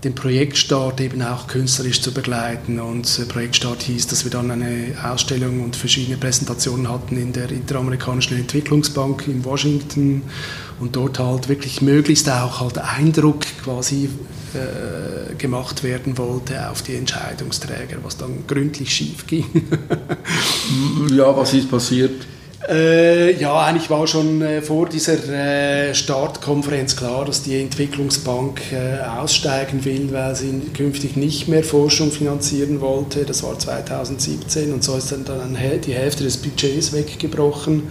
den 0.04 0.14
Projektstart 0.14 1.02
eben 1.02 1.22
auch 1.24 1.48
künstlerisch 1.48 2.02
zu 2.02 2.14
begleiten. 2.14 2.80
Und 2.80 3.28
Projektstart 3.30 3.82
hieß, 3.82 4.08
dass 4.08 4.24
wir 4.24 4.32
dann 4.32 4.52
eine 4.52 4.94
Ausstellung 5.04 5.64
und 5.64 5.76
verschiedene 5.76 6.18
Präsentationen 6.18 6.90
hatten 6.90 7.18
in 7.18 7.34
der 7.34 7.50
Interamerikanischen 7.50 8.38
Entwicklungsbank 8.38 9.28
in 9.28 9.44
Washington 9.44 10.22
und 10.80 10.96
dort 10.96 11.18
halt 11.18 11.50
wirklich 11.50 11.82
möglichst 11.82 12.30
auch 12.30 12.60
halt 12.60 12.78
Eindruck 12.78 13.42
quasi 13.64 14.10
äh, 14.54 15.34
gemacht 15.36 15.84
werden 15.84 16.18
wollte 16.18 16.70
auf 16.70 16.84
die 16.84 16.96
Entscheidungsträger, 16.96 17.98
was 18.04 18.18
dann 18.18 18.46
gründlich 18.46 18.94
schief 18.94 19.26
ging. 19.26 19.46
ja, 21.12 21.36
was 21.36 21.54
ist 21.54 21.72
passiert? 21.72 22.28
Äh, 22.68 23.40
ja, 23.40 23.60
eigentlich 23.66 23.90
war 23.90 24.08
schon 24.08 24.42
äh, 24.42 24.62
vor 24.62 24.90
dieser 24.90 25.14
äh, 25.30 25.94
Startkonferenz 25.94 26.96
klar, 26.96 27.24
dass 27.24 27.44
die 27.44 27.62
Entwicklungsbank 27.62 28.62
äh, 28.72 29.04
aussteigen 29.06 29.86
will, 29.86 30.12
weil 30.12 30.36
sie 30.36 30.62
künftig 30.74 31.16
nicht 31.16 31.48
mehr 31.48 31.64
Forschung 31.64 32.12
finanzieren 32.12 32.82
wollte. 32.82 33.26
Das 33.26 33.44
war 33.44 33.58
2017 33.60 34.74
und 34.74 34.84
so 34.84 34.98
ist 34.98 35.12
dann, 35.12 35.24
dann 35.24 35.56
die 35.86 35.94
Hälfte 35.94 36.24
des 36.24 36.38
Budgets 36.38 36.94
weggebrochen. 36.94 37.84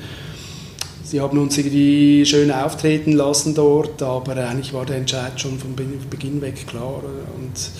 Sie 1.05 1.21
haben 1.21 1.39
uns 1.39 1.57
irgendwie 1.57 2.27
schön 2.27 2.51
auftreten 2.51 3.13
lassen 3.13 3.55
dort, 3.55 4.03
aber 4.03 4.37
eigentlich 4.37 4.73
war 4.73 4.85
der 4.85 4.97
Entscheid 4.97 5.41
schon 5.41 5.57
von 5.61 5.77
Beginn 5.77 6.41
weg 6.43 6.67
klar. 6.67 7.01
Und 7.39 7.71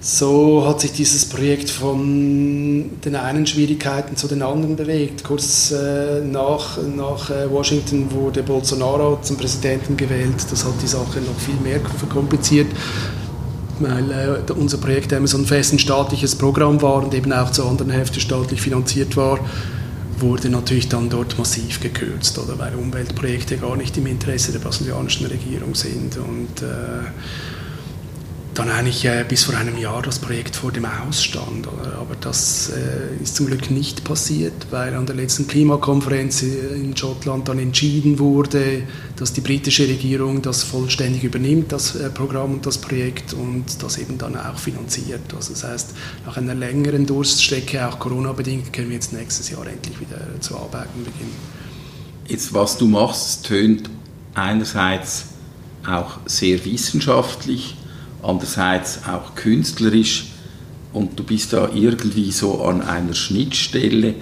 so 0.00 0.66
hat 0.66 0.80
sich 0.80 0.92
dieses 0.92 1.26
Projekt 1.26 1.68
von 1.68 2.90
den 3.04 3.16
einen 3.16 3.46
Schwierigkeiten 3.46 4.16
zu 4.16 4.28
den 4.28 4.40
anderen 4.40 4.74
bewegt. 4.74 5.22
Kurz 5.24 5.72
äh, 5.72 6.22
nach, 6.24 6.78
nach 6.96 7.28
äh, 7.28 7.50
Washington 7.50 8.10
wurde 8.10 8.42
Bolsonaro 8.42 9.18
zum 9.20 9.36
Präsidenten 9.36 9.98
gewählt. 9.98 10.46
Das 10.50 10.64
hat 10.64 10.72
die 10.82 10.86
Sache 10.86 11.20
noch 11.20 11.38
viel 11.38 11.60
mehr 11.62 11.80
verkompliziert, 11.98 12.68
weil 13.78 14.10
äh, 14.10 14.52
unser 14.52 14.78
Projekt 14.78 15.12
immer 15.12 15.26
so 15.26 15.36
ein 15.36 15.44
fest 15.44 15.78
staatliches 15.78 16.34
Programm 16.34 16.80
war 16.80 17.04
und 17.04 17.12
eben 17.12 17.32
auch 17.32 17.50
zur 17.50 17.66
anderen 17.68 17.90
Hälfte 17.90 18.20
staatlich 18.20 18.60
finanziert 18.60 19.16
war 19.16 19.38
wurde 20.20 20.50
natürlich 20.50 20.88
dann 20.88 21.08
dort 21.08 21.38
massiv 21.38 21.80
gekürzt, 21.80 22.38
oder 22.38 22.58
weil 22.58 22.74
Umweltprojekte 22.74 23.56
gar 23.56 23.76
nicht 23.76 23.96
im 23.96 24.06
Interesse 24.06 24.52
der 24.52 24.58
brasilianischen 24.58 25.26
Regierung 25.26 25.74
sind 25.74 26.18
und 26.18 26.62
äh, 26.62 27.06
dann 28.60 28.68
eigentlich 28.68 29.06
äh, 29.06 29.24
bis 29.26 29.44
vor 29.44 29.56
einem 29.56 29.78
Jahr 29.78 30.02
das 30.02 30.18
Projekt 30.18 30.54
vor 30.54 30.70
dem 30.70 30.84
Ausstand. 30.84 31.66
Oder? 31.66 31.96
Aber 31.98 32.14
das 32.14 32.70
äh, 32.70 33.22
ist 33.22 33.36
zum 33.36 33.46
Glück 33.46 33.70
nicht 33.70 34.04
passiert, 34.04 34.52
weil 34.70 34.94
an 34.94 35.06
der 35.06 35.16
letzten 35.16 35.46
Klimakonferenz 35.46 36.42
in 36.42 36.94
Schottland 36.94 37.48
dann 37.48 37.58
entschieden 37.58 38.18
wurde, 38.18 38.82
dass 39.16 39.32
die 39.32 39.40
britische 39.40 39.88
Regierung 39.88 40.42
das 40.42 40.62
vollständig 40.62 41.24
übernimmt, 41.24 41.72
das 41.72 41.96
äh, 41.96 42.10
Programm 42.10 42.52
und 42.52 42.66
das 42.66 42.76
Projekt 42.76 43.32
und 43.32 43.64
das 43.82 43.96
eben 43.96 44.18
dann 44.18 44.36
auch 44.36 44.58
finanziert. 44.58 45.32
Also 45.34 45.52
das 45.52 45.64
heißt, 45.64 45.94
nach 46.26 46.36
einer 46.36 46.54
längeren 46.54 47.06
Durststrecke, 47.06 47.88
auch 47.88 47.98
Corona-bedingt, 47.98 48.74
können 48.74 48.88
wir 48.88 48.96
jetzt 48.96 49.14
nächstes 49.14 49.48
Jahr 49.48 49.66
endlich 49.66 49.98
wieder 50.00 50.20
zu 50.40 50.58
arbeiten 50.58 51.02
beginnen. 51.02 51.34
Jetzt, 52.28 52.52
was 52.52 52.76
du 52.76 52.86
machst, 52.86 53.46
tönt 53.46 53.88
einerseits 54.34 55.24
auch 55.86 56.18
sehr 56.26 56.62
wissenschaftlich, 56.66 57.76
andererseits 58.22 59.00
auch 59.06 59.34
künstlerisch 59.34 60.26
und 60.92 61.18
du 61.18 61.24
bist 61.24 61.52
da 61.52 61.70
irgendwie 61.72 62.30
so 62.32 62.62
an 62.62 62.82
einer 62.82 63.14
Schnittstelle, 63.14 64.14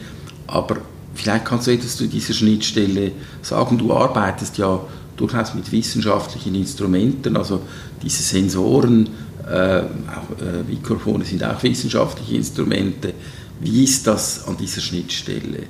aber 0.47 0.79
vielleicht 1.15 1.45
kannst 1.47 1.67
du 1.67 1.73
etwas 1.73 1.97
zu 1.97 2.07
dieser 2.07 2.35
Schnittstelle 2.35 3.13
sagen. 3.43 3.79
Du 3.79 3.93
arbeitest 3.93 4.59
ja 4.59 4.81
durchaus 5.17 5.55
mit 5.55 5.71
wissenschaftlichen 5.73 6.55
Instrumenten, 6.55 7.37
also 7.37 7.63
diese 8.03 8.23
Sensoren, 8.23 9.09
äh, 9.47 9.81
auch, 9.81 10.43
äh, 10.43 10.63
Mikrofone 10.69 11.25
sind 11.25 11.43
auch 11.43 11.63
wissenschaftliche 11.63 12.37
Instrumente. 12.37 13.15
Wie 13.61 13.85
ist 13.85 14.07
das 14.07 14.47
an 14.47 14.57
dieser 14.57 14.81
Schnittstelle? 14.81 15.65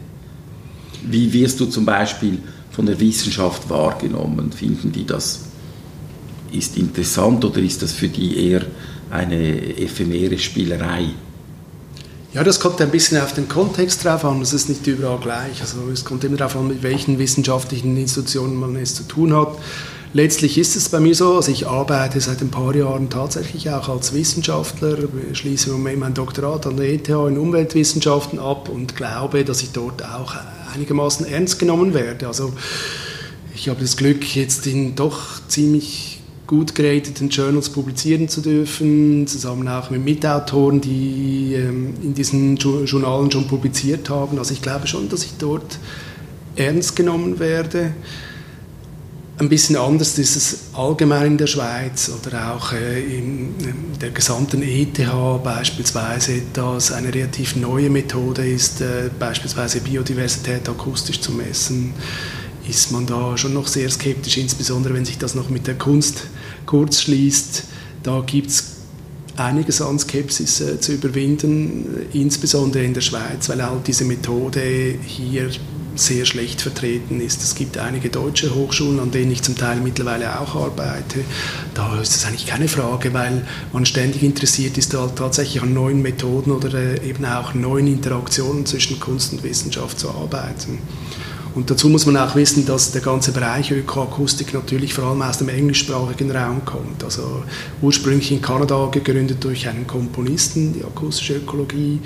Wie 1.04 1.32
wirst 1.32 1.60
du 1.60 1.66
zum 1.66 1.86
Beispiel 1.86 2.38
von 2.70 2.86
der 2.86 2.98
Wissenschaft 2.98 3.70
wahrgenommen? 3.70 4.52
Finden 4.52 4.92
die 4.92 5.06
das 5.06 5.47
ist 6.52 6.76
interessant 6.76 7.44
oder 7.44 7.58
ist 7.58 7.82
das 7.82 7.92
für 7.92 8.08
die 8.08 8.50
eher 8.50 8.62
eine 9.10 9.76
ephemere 9.78 10.38
Spielerei? 10.38 11.06
Ja, 12.34 12.44
das 12.44 12.60
kommt 12.60 12.80
ein 12.82 12.90
bisschen 12.90 13.20
auf 13.20 13.32
den 13.32 13.48
Kontext 13.48 14.04
drauf 14.04 14.24
an. 14.24 14.42
Es 14.42 14.52
ist 14.52 14.68
nicht 14.68 14.86
überall 14.86 15.18
gleich. 15.18 15.60
Also 15.62 15.78
es 15.92 16.04
kommt 16.04 16.24
immer 16.24 16.36
darauf 16.36 16.56
an, 16.56 16.68
mit 16.68 16.82
welchen 16.82 17.18
wissenschaftlichen 17.18 17.96
Institutionen 17.96 18.56
man 18.56 18.76
es 18.76 18.94
zu 18.94 19.04
tun 19.04 19.34
hat. 19.34 19.56
Letztlich 20.12 20.56
ist 20.56 20.74
es 20.74 20.88
bei 20.88 21.00
mir 21.00 21.14
so, 21.14 21.36
also 21.36 21.50
ich 21.50 21.66
arbeite 21.66 22.20
seit 22.20 22.40
ein 22.40 22.50
paar 22.50 22.74
Jahren 22.74 23.10
tatsächlich 23.10 23.68
auch 23.70 23.90
als 23.90 24.14
Wissenschaftler, 24.14 24.96
schließe 25.34 25.68
im 25.68 25.76
Moment 25.76 26.00
mein 26.00 26.14
Doktorat 26.14 26.66
an 26.66 26.78
der 26.78 26.88
ETH 26.90 27.08
in 27.08 27.36
Umweltwissenschaften 27.36 28.38
ab 28.38 28.70
und 28.70 28.96
glaube, 28.96 29.44
dass 29.44 29.62
ich 29.62 29.72
dort 29.72 30.02
auch 30.02 30.34
einigermaßen 30.74 31.26
ernst 31.26 31.58
genommen 31.58 31.92
werde. 31.92 32.26
Also 32.26 32.54
ich 33.54 33.68
habe 33.68 33.80
das 33.82 33.98
Glück, 33.98 34.34
jetzt 34.34 34.66
in 34.66 34.94
doch 34.94 35.40
ziemlich 35.48 36.17
gut 36.48 36.74
gerateten 36.74 37.28
Journals 37.28 37.68
publizieren 37.68 38.28
zu 38.28 38.40
dürfen, 38.40 39.26
zusammen 39.26 39.68
auch 39.68 39.90
mit 39.90 40.02
Mitautoren, 40.02 40.80
die 40.80 41.52
ähm, 41.54 41.92
in 42.02 42.14
diesen 42.14 42.56
Journalen 42.56 43.30
schon 43.30 43.46
publiziert 43.46 44.08
haben. 44.08 44.38
Also 44.38 44.54
ich 44.54 44.62
glaube 44.62 44.86
schon, 44.86 45.10
dass 45.10 45.24
ich 45.24 45.34
dort 45.38 45.78
ernst 46.56 46.96
genommen 46.96 47.38
werde. 47.38 47.92
Ein 49.36 49.50
bisschen 49.50 49.76
anders 49.76 50.18
ist 50.18 50.36
es 50.36 50.58
allgemein 50.72 51.32
in 51.32 51.38
der 51.38 51.46
Schweiz 51.46 52.10
oder 52.18 52.54
auch 52.54 52.72
äh, 52.72 52.98
in 53.02 53.54
der 54.00 54.10
gesamten 54.10 54.62
ETH 54.62 54.98
beispielsweise, 55.44 56.40
dass 56.54 56.92
eine 56.92 57.14
relativ 57.14 57.56
neue 57.56 57.90
Methode 57.90 58.48
ist, 58.48 58.80
äh, 58.80 59.10
beispielsweise 59.18 59.80
Biodiversität 59.80 60.66
akustisch 60.66 61.20
zu 61.20 61.30
messen 61.30 61.92
ist 62.68 62.92
man 62.92 63.06
da 63.06 63.36
schon 63.38 63.54
noch 63.54 63.66
sehr 63.66 63.88
skeptisch, 63.88 64.36
insbesondere 64.36 64.92
wenn 64.94 65.04
sich 65.04 65.16
das 65.16 65.34
noch 65.34 65.48
mit 65.48 65.66
der 65.66 65.76
Kunst 65.76 66.24
kurz 66.68 67.00
schließt. 67.00 67.64
Da 68.02 68.22
gibt 68.26 68.50
es 68.50 68.64
einiges 69.36 69.80
an 69.80 69.98
Skepsis 69.98 70.60
äh, 70.60 70.78
zu 70.78 70.92
überwinden, 70.92 72.06
insbesondere 72.12 72.84
in 72.84 72.92
der 72.94 73.00
Schweiz, 73.00 73.48
weil 73.48 73.60
auch 73.62 73.82
diese 73.82 74.04
Methode 74.04 74.60
hier 75.04 75.48
sehr 75.94 76.26
schlecht 76.26 76.60
vertreten 76.60 77.20
ist. 77.20 77.42
Es 77.42 77.54
gibt 77.54 77.78
einige 77.78 78.10
deutsche 78.10 78.54
Hochschulen, 78.54 79.00
an 79.00 79.10
denen 79.10 79.32
ich 79.32 79.42
zum 79.42 79.56
Teil 79.56 79.80
mittlerweile 79.80 80.38
auch 80.38 80.54
arbeite. 80.54 81.20
Da 81.74 82.00
ist 82.00 82.14
das 82.14 82.26
eigentlich 82.26 82.46
keine 82.46 82.68
Frage, 82.68 83.14
weil 83.14 83.42
man 83.72 83.86
ständig 83.86 84.22
interessiert 84.22 84.76
ist, 84.78 84.94
halt 84.94 85.16
tatsächlich 85.16 85.62
an 85.62 85.72
neuen 85.72 86.02
Methoden 86.02 86.52
oder 86.52 86.72
äh, 86.74 87.08
eben 87.08 87.24
auch 87.24 87.54
neuen 87.54 87.86
Interaktionen 87.86 88.66
zwischen 88.66 89.00
Kunst 89.00 89.32
und 89.32 89.42
Wissenschaft 89.42 89.98
zu 89.98 90.10
arbeiten. 90.10 90.78
Und 91.54 91.70
dazu 91.70 91.88
muss 91.88 92.06
man 92.06 92.16
auch 92.16 92.36
wissen, 92.36 92.66
dass 92.66 92.92
der 92.92 93.00
ganze 93.00 93.32
Bereich 93.32 93.70
Ökoakustik 93.70 94.54
natürlich 94.54 94.94
vor 94.94 95.04
allem 95.04 95.22
aus 95.22 95.38
dem 95.38 95.48
englischsprachigen 95.48 96.30
Raum 96.30 96.64
kommt. 96.64 97.02
Also 97.02 97.42
ursprünglich 97.82 98.32
in 98.32 98.42
Kanada 98.42 98.88
gegründet 98.90 99.42
durch 99.42 99.68
einen 99.68 99.86
Komponisten, 99.86 100.74
die 100.74 100.84
akustische 100.84 101.36
Ökologie 101.36 102.00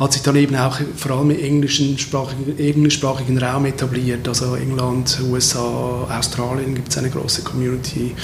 hat 0.00 0.14
sich 0.14 0.22
dann 0.22 0.34
eben 0.36 0.56
auch 0.56 0.78
vor 0.96 1.12
allem 1.12 1.30
im 1.30 1.38
englischsprachigen, 1.38 3.38
Raum 3.38 3.66
etabliert. 3.66 4.26
Also 4.26 4.54
England, 4.54 5.20
USA, 5.30 6.08
Australien 6.18 6.74
gibt 6.74 6.88
es 6.88 6.96
eine 6.96 7.10
große 7.10 7.42
Community. 7.42 8.14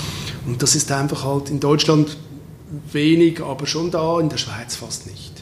Und 0.46 0.62
das 0.62 0.74
ist 0.74 0.90
einfach 0.90 1.24
halt 1.24 1.50
in 1.50 1.60
Deutschland 1.60 2.16
wenig, 2.92 3.42
aber 3.42 3.66
schon 3.66 3.90
da, 3.90 4.18
in 4.20 4.30
der 4.30 4.38
Schweiz 4.38 4.74
fast 4.74 5.06
nicht. 5.06 5.32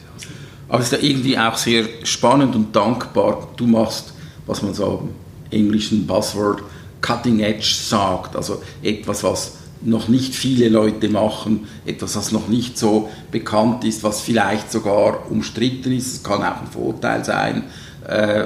Aber 0.67 0.79
es 0.79 0.91
ist 0.91 1.01
ja 1.01 1.07
irgendwie 1.07 1.37
auch 1.37 1.55
sehr 1.55 1.85
spannend 2.03 2.53
und 2.53 2.75
dankbar. 2.75 3.47
Du 3.55 3.65
machst, 3.65 4.13
was 4.45 4.61
man 4.61 4.73
so 4.73 5.07
im 5.51 5.59
englischen 5.59 6.05
Buzzword 6.05 6.63
Cutting 7.01 7.39
Edge 7.39 7.73
sagt, 7.73 8.35
also 8.35 8.61
etwas, 8.81 9.23
was 9.23 9.51
noch 9.81 10.07
nicht 10.07 10.33
viele 10.33 10.69
Leute 10.69 11.09
machen, 11.09 11.67
etwas, 11.85 12.15
was 12.15 12.31
noch 12.31 12.47
nicht 12.47 12.77
so 12.77 13.09
bekannt 13.31 13.83
ist, 13.83 14.03
was 14.03 14.21
vielleicht 14.21 14.71
sogar 14.71 15.29
umstritten 15.29 15.91
ist. 15.91 16.07
Es 16.07 16.23
kann 16.23 16.41
auch 16.41 16.61
ein 16.61 16.67
Vorteil 16.71 17.23
sein, 17.23 17.65
äh, 18.07 18.45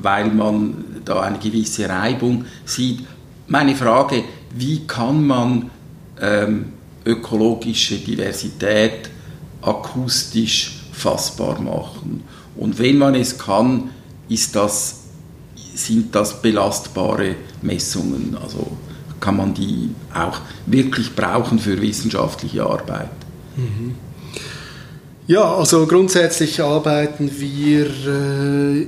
weil 0.00 0.30
man 0.30 1.02
da 1.04 1.20
eine 1.20 1.38
gewisse 1.38 1.88
Reibung 1.88 2.44
sieht. 2.64 3.00
Meine 3.46 3.74
Frage, 3.74 4.24
wie 4.54 4.86
kann 4.86 5.26
man 5.26 5.70
ähm, 6.20 6.72
ökologische 7.04 7.96
Diversität 7.98 9.10
akustisch 9.62 10.80
fassbar 10.92 11.60
machen? 11.60 12.22
Und 12.56 12.78
wenn 12.78 12.98
man 12.98 13.14
es 13.14 13.38
kann, 13.38 13.90
ist 14.28 14.54
das, 14.56 15.04
sind 15.78 16.14
das 16.14 16.42
belastbare 16.42 17.36
Messungen. 17.62 18.36
Also 18.40 18.76
kann 19.20 19.36
man 19.36 19.54
die 19.54 19.90
auch 20.14 20.40
wirklich 20.66 21.14
brauchen 21.14 21.58
für 21.58 21.80
wissenschaftliche 21.80 22.64
Arbeit. 22.64 23.10
Mhm. 23.56 23.94
Ja, 25.26 25.54
also 25.54 25.86
grundsätzlich 25.86 26.62
arbeiten 26.62 27.30
wir 27.38 27.86
äh, 27.86 28.86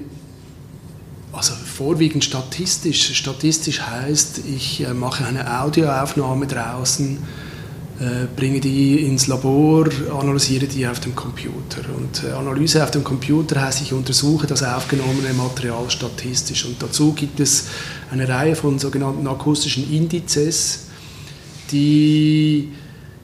also 1.33 1.53
vorwiegend 1.53 2.25
statistisch. 2.25 3.15
Statistisch 3.15 3.83
heißt, 3.83 4.41
ich 4.47 4.85
äh, 4.85 4.95
mache 4.95 5.25
eine 5.27 5.61
Audioaufnahme 5.61 6.47
draußen 6.47 7.19
äh, 8.01 8.27
bringe 8.35 8.61
die 8.61 9.05
ins 9.05 9.27
Labor, 9.27 9.87
analysiere 10.19 10.67
die 10.67 10.87
auf 10.87 11.01
dem 11.01 11.15
Computer. 11.15 11.83
Und 11.95 12.25
äh, 12.25 12.33
Analyse 12.33 12.83
auf 12.83 12.91
dem 12.91 13.05
Computer 13.05 13.61
heißt, 13.61 13.83
ich 13.83 13.93
untersuche 13.93 14.47
das 14.47 14.63
aufgenommene 14.63 15.35
Material 15.35 15.91
statistisch. 15.91 16.65
Und 16.65 16.83
dazu 16.83 17.13
gibt 17.13 17.41
es 17.41 17.67
eine 18.11 18.27
Reihe 18.27 18.57
von 18.57 18.79
sogenannten 18.79 19.27
akustischen 19.27 19.93
Indizes, 19.93 20.87
die 21.71 22.73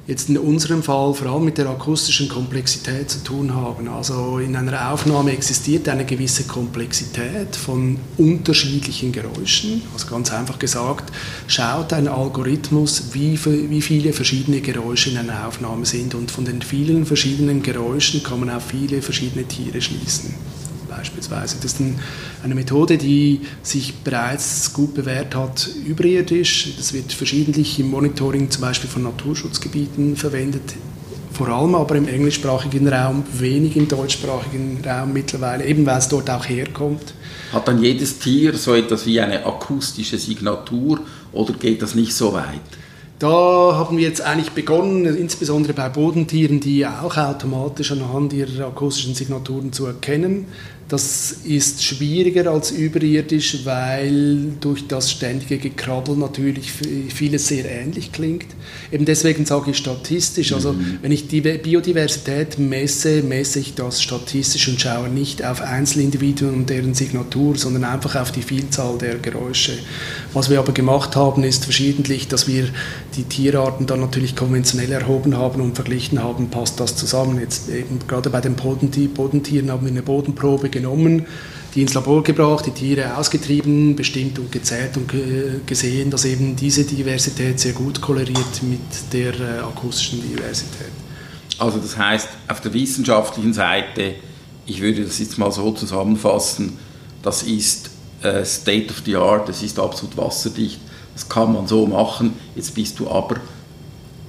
jetzt 0.07 0.29
in 0.29 0.38
unserem 0.38 0.83
Fall 0.83 1.14
vor 1.14 1.29
allem 1.29 1.45
mit 1.45 1.59
der 1.59 1.69
akustischen 1.69 2.29
Komplexität 2.29 3.11
zu 3.11 3.25
tun 3.25 3.55
haben. 3.55 3.88
Also 3.88 4.38
in 4.38 4.55
einer 4.55 4.92
Aufnahme 4.92 5.33
existiert 5.33 5.88
eine 5.88 6.05
gewisse 6.05 6.45
Komplexität 6.45 7.57
von 7.57 7.99
unterschiedlichen 8.16 9.12
Geräuschen. 9.12 9.83
Also 9.92 10.07
ganz 10.07 10.33
einfach 10.33 10.59
gesagt, 10.59 11.12
schaut 11.49 11.92
ein 11.92 12.09
Algorithmus, 12.09 13.14
wie, 13.14 13.38
wie 13.45 13.83
viele 13.83 14.12
verschiedene 14.12 14.61
Geräusche 14.61 15.11
in 15.11 15.19
einer 15.19 15.47
Aufnahme 15.47 15.87
sind 15.87 16.14
und 16.14 16.31
von 16.31 16.45
den 16.45 16.62
vielen 16.62 17.05
verschiedenen 17.05 17.62
Geräuschen 17.62 18.23
kann 18.23 18.40
man 18.40 18.51
auf 18.51 18.66
viele 18.66 19.03
verschiedene 19.03 19.45
Tiere 19.45 19.81
schließen 19.81 20.56
beispielsweise. 20.88 21.57
Das 21.62 21.72
ist 21.72 21.81
eine 22.42 22.55
Methode, 22.55 22.99
die 22.99 23.40
sich 23.62 23.94
bereits 24.05 24.72
gut 24.72 24.94
bewährt 24.94 25.35
hat 25.35 25.68
überirdisch. 25.87 26.77
Das 26.77 26.92
wird 26.92 27.12
verschiedentlich 27.12 27.79
im 27.79 27.90
Monitoring 27.90 28.51
zum 28.51 28.62
Beispiel 28.62 28.88
von 28.88 29.03
Naturschutzgebieten 29.03 30.16
verwendet, 30.16 30.75
vor 31.33 31.49
allem 31.49 31.75
aber 31.75 31.96
im 31.96 32.09
englischsprachigen 32.09 32.88
Raum, 32.88 33.25
wenig 33.33 33.77
im 33.77 33.88
deutschsprachigen 33.88 34.83
Raum 34.87 35.12
mittlerweile, 35.12 35.66
eben 35.66 35.85
weil 35.85 35.99
es 35.99 36.09
dort 36.09 36.31
auch 36.31 36.49
herkommt. 36.49 37.14
Hat 37.53 37.68
dann 37.68 37.83
jedes 37.83 38.18
Tier 38.18 38.55
so 38.55 38.75
etwas 38.75 39.07
wie 39.07 39.20
eine 39.20 39.44
akustische 39.44 40.18
Signatur 40.18 41.01
oder 41.33 41.53
geht 41.53 41.83
das 41.83 41.94
nicht 41.94 42.14
so 42.14 42.33
weit? 42.33 42.61
Da 43.18 43.29
haben 43.29 43.96
wir 43.96 44.07
jetzt 44.07 44.20
eigentlich 44.20 44.51
begonnen, 44.51 45.07
insbesondere 45.07 45.72
bei 45.72 45.88
Bodentieren, 45.88 46.61
die 46.61 46.87
auch 46.87 47.16
automatisch 47.16 47.90
anhand 47.92 48.35
ihrer 48.35 48.66
akustischen 48.66 49.14
Signaturen 49.14 49.72
zu 49.72 49.87
erkennen. 49.87 50.46
Das 50.88 51.38
ist 51.44 51.83
schwieriger 51.83 52.49
als 52.49 52.70
überirdisch, 52.70 53.64
weil 53.64 54.53
durch 54.61 54.87
das 54.87 55.11
ständige 55.11 55.59
Gekrabbel 55.59 56.16
natürlich 56.16 56.70
vieles 56.70 57.49
sehr 57.49 57.68
ähnlich 57.68 58.12
klingt. 58.12 58.46
Eben 58.92 59.05
deswegen 59.05 59.44
sage 59.46 59.72
ich 59.72 59.79
statistisch. 59.79 60.53
Also 60.53 60.75
mhm. 60.75 60.99
wenn 61.03 61.11
ich 61.11 61.27
die 61.27 61.40
Biodiversität 61.40 62.61
messe, 62.61 63.25
messe 63.25 63.59
ich 63.59 63.75
das 63.75 64.01
statistisch 64.01 64.68
und 64.68 64.81
schaue 64.81 65.09
nicht 65.09 65.44
auf 65.44 65.61
Einzelindividuen 65.61 66.55
und 66.55 66.70
deren 66.70 66.94
Signatur, 66.94 67.57
sondern 67.57 67.83
einfach 67.83 68.14
auf 68.14 68.31
die 68.31 68.42
Vielzahl 68.42 68.96
der 68.96 69.16
Geräusche. 69.16 69.72
Was 70.35 70.51
wir 70.51 70.61
aber 70.61 70.70
gemacht 70.70 71.16
haben, 71.16 71.42
ist 71.42 71.64
verschiedentlich, 71.64 72.29
dass 72.29 72.46
wir 72.46 72.68
die 73.16 73.25
Tierarten 73.25 73.87
dann 73.87 73.99
natürlich 73.99 74.37
konventionell 74.37 74.92
erhoben 74.92 75.37
haben 75.37 75.61
und 75.62 75.75
verglichen 75.75 76.22
haben, 76.22 76.49
passt 76.49 76.79
das 76.79 76.94
zusammen. 76.94 77.40
Jetzt 77.40 77.70
eben 77.70 77.99
gerade 78.07 78.31
bei 78.31 78.40
den 78.40 78.55
Bodentieren 78.55 79.72
haben 79.72 79.85
wir 79.85 79.90
eine 79.90 80.03
Bodenprobe 80.03 80.76
genommen, 80.77 81.27
die 81.75 81.83
ins 81.83 81.95
Labor 81.95 82.23
gebracht, 82.23 82.67
die 82.67 82.71
Tiere 82.71 83.17
ausgetrieben, 83.17 83.97
bestimmt 83.97 84.39
und 84.39 84.51
gezählt 84.51 84.97
und 84.97 85.12
gesehen, 85.67 86.11
dass 86.11 86.25
eben 86.25 86.57
diese 86.57 86.85
Diversität 86.85 87.61
sehr 87.61 87.73
gut 87.73 88.01
koloriert 88.01 88.62
mit 88.62 89.12
der 89.12 89.35
äh, 89.35 89.59
akustischen 89.61 90.23
Diversität. 90.23 90.93
Also 91.59 91.79
das 91.79 91.97
heißt, 91.97 92.29
auf 92.49 92.61
der 92.61 92.73
wissenschaftlichen 92.73 93.53
Seite, 93.53 94.15
ich 94.67 94.81
würde 94.81 95.05
das 95.05 95.19
jetzt 95.19 95.39
mal 95.39 95.53
so 95.53 95.73
zusammenfassen, 95.73 96.79
das 97.23 97.43
ist 97.43 97.91
äh, 98.23 98.45
State 98.45 98.91
of 98.91 99.03
the 99.05 99.17
Art, 99.17 99.49
das 99.49 99.62
ist 99.62 99.79
absolut 99.79 100.17
wasserdicht, 100.17 100.81
das 101.15 101.29
kann 101.29 101.53
man 101.53 101.67
so 101.67 101.87
machen, 101.87 102.35
jetzt 102.55 102.75
bist 102.75 102.99
du 102.99 103.09
aber 103.09 103.37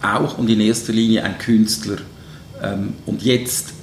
auch 0.01 0.38
und 0.38 0.49
in 0.49 0.62
erster 0.62 0.93
Linie 0.93 1.23
ein 1.23 1.38
Künstler 1.38 1.97
ähm, 2.62 2.93
und 3.05 3.23
jetzt 3.23 3.73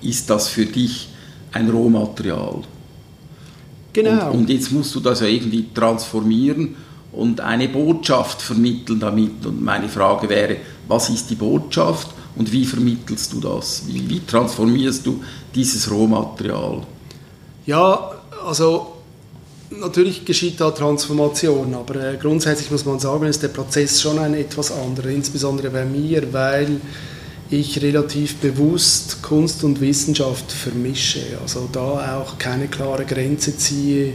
ist 0.00 0.30
das 0.30 0.48
für 0.48 0.66
dich 0.66 1.08
ein 1.54 1.70
Rohmaterial. 1.70 2.62
Genau. 3.92 4.30
Und, 4.30 4.38
und, 4.38 4.50
jetzt 4.50 4.72
musst 4.72 4.94
du 4.94 5.00
das 5.00 5.20
ja 5.20 5.26
irgendwie 5.26 5.66
transformieren 5.72 6.74
und 7.12 7.40
eine 7.40 7.68
Botschaft 7.68 8.42
vermitteln 8.42 8.98
damit. 8.98 9.46
Und 9.46 9.62
meine 9.62 9.88
Frage 9.88 10.28
wäre, 10.28 10.56
was 10.88 11.08
ist 11.10 11.30
die 11.30 11.36
Botschaft 11.36 12.08
und 12.36 12.50
wie 12.50 12.64
vermittelst 12.64 13.32
du 13.32 13.40
das? 13.40 13.84
Wie, 13.86 14.08
wie 14.08 14.20
transformierst 14.26 15.06
du 15.06 15.22
dieses 15.54 15.88
Rohmaterial? 15.90 16.82
Ja, 17.66 18.10
also 18.44 18.94
natürlich 19.70 20.24
geschieht 20.24 20.60
da 20.60 20.72
Transformation, 20.72 21.72
aber 21.74 21.94
äh, 21.96 22.16
grundsätzlich 22.20 22.70
muss 22.72 22.84
man 22.84 22.98
sagen, 22.98 23.26
ist 23.26 23.42
der 23.42 23.48
Prozess 23.48 24.02
schon 24.02 24.18
ein 24.18 24.34
etwas 24.34 24.72
anderer, 24.72 25.08
insbesondere 25.08 25.70
bei 25.70 25.84
mir, 25.84 26.32
weil 26.32 26.80
ich 27.50 27.82
relativ 27.82 28.36
bewusst 28.36 29.22
Kunst 29.22 29.64
und 29.64 29.80
Wissenschaft 29.80 30.50
vermische. 30.50 31.20
Also 31.42 31.68
da 31.70 32.18
auch 32.18 32.38
keine 32.38 32.68
klare 32.68 33.04
Grenze 33.04 33.56
ziehe, 33.56 34.14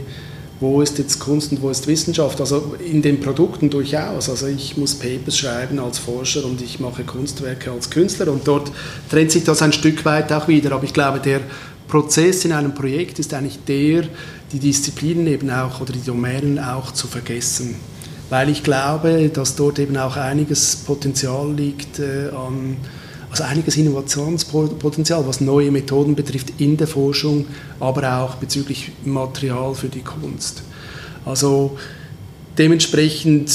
wo 0.58 0.82
ist 0.82 0.98
jetzt 0.98 1.20
Kunst 1.20 1.52
und 1.52 1.62
wo 1.62 1.70
ist 1.70 1.86
Wissenschaft. 1.86 2.40
Also 2.40 2.74
in 2.84 3.02
den 3.02 3.20
Produkten 3.20 3.70
durchaus. 3.70 4.28
Also 4.28 4.46
ich 4.46 4.76
muss 4.76 4.94
Papers 4.94 5.38
schreiben 5.38 5.78
als 5.78 5.98
Forscher 5.98 6.44
und 6.44 6.60
ich 6.60 6.80
mache 6.80 7.04
Kunstwerke 7.04 7.70
als 7.70 7.88
Künstler 7.88 8.28
und 8.28 8.46
dort 8.46 8.70
trennt 9.08 9.30
sich 9.30 9.44
das 9.44 9.62
ein 9.62 9.72
Stück 9.72 10.04
weit 10.04 10.32
auch 10.32 10.48
wieder. 10.48 10.72
Aber 10.72 10.84
ich 10.84 10.92
glaube, 10.92 11.20
der 11.20 11.40
Prozess 11.88 12.44
in 12.44 12.52
einem 12.52 12.74
Projekt 12.74 13.18
ist 13.18 13.32
eigentlich 13.32 13.58
der, 13.66 14.04
die 14.52 14.58
Disziplinen 14.58 15.26
eben 15.26 15.50
auch 15.50 15.80
oder 15.80 15.92
die 15.92 16.04
Domänen 16.04 16.58
auch 16.58 16.92
zu 16.92 17.06
vergessen. 17.06 17.76
Weil 18.28 18.48
ich 18.48 18.62
glaube, 18.62 19.28
dass 19.32 19.56
dort 19.56 19.78
eben 19.78 19.96
auch 19.96 20.16
einiges 20.16 20.76
Potenzial 20.76 21.52
liegt 21.52 21.98
äh, 21.98 22.28
an 22.28 22.76
also 23.30 23.44
einiges 23.44 23.76
Innovationspotenzial, 23.76 25.26
was 25.26 25.40
neue 25.40 25.70
Methoden 25.70 26.14
betrifft 26.14 26.54
in 26.58 26.76
der 26.76 26.88
Forschung, 26.88 27.46
aber 27.78 28.18
auch 28.18 28.34
bezüglich 28.36 28.90
Material 29.04 29.74
für 29.74 29.88
die 29.88 30.02
Kunst. 30.02 30.62
Also 31.24 31.78
dementsprechend 32.58 33.50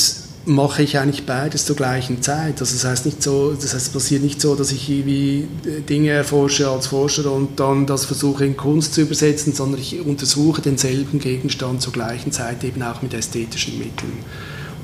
mache 0.46 0.84
ich 0.84 0.98
eigentlich 0.98 1.26
beides 1.26 1.66
zur 1.66 1.76
gleichen 1.76 2.22
Zeit. 2.22 2.62
Also 2.62 2.76
das 2.76 2.86
heißt 2.86 3.06
nicht 3.06 3.22
so, 3.22 3.54
das 3.54 3.74
heißt, 3.74 3.88
es 3.88 3.90
passiert 3.94 4.24
nicht 4.24 4.40
so, 4.40 4.56
dass 4.56 4.72
ich 4.72 4.90
irgendwie 4.90 5.48
Dinge 5.90 6.12
erforsche 6.12 6.70
als 6.70 6.88
Forscher 6.88 7.32
und 7.32 7.60
dann 7.60 7.86
das 7.86 8.06
versuche 8.06 8.46
in 8.46 8.56
Kunst 8.56 8.94
zu 8.94 9.02
übersetzen, 9.02 9.54
sondern 9.54 9.82
ich 9.82 10.00
untersuche 10.00 10.62
denselben 10.62 11.20
Gegenstand 11.20 11.82
zur 11.82 11.94
gleichen 11.94 12.32
Zeit 12.32 12.64
eben 12.64 12.82
auch 12.84 13.02
mit 13.02 13.14
ästhetischen 13.14 13.78
Mitteln 13.80 14.14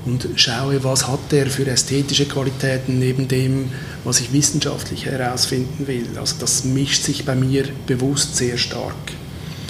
und 0.05 0.27
schaue, 0.35 0.83
was 0.83 1.07
hat 1.07 1.31
der 1.31 1.47
für 1.47 1.67
ästhetische 1.67 2.25
Qualitäten 2.25 2.99
neben 2.99 3.27
dem, 3.27 3.69
was 4.03 4.19
ich 4.19 4.33
wissenschaftlich 4.33 5.05
herausfinden 5.05 5.87
will. 5.87 6.07
Also 6.19 6.35
das 6.39 6.63
mischt 6.63 7.03
sich 7.03 7.25
bei 7.25 7.35
mir 7.35 7.65
bewusst 7.85 8.35
sehr 8.35 8.57
stark. 8.57 8.95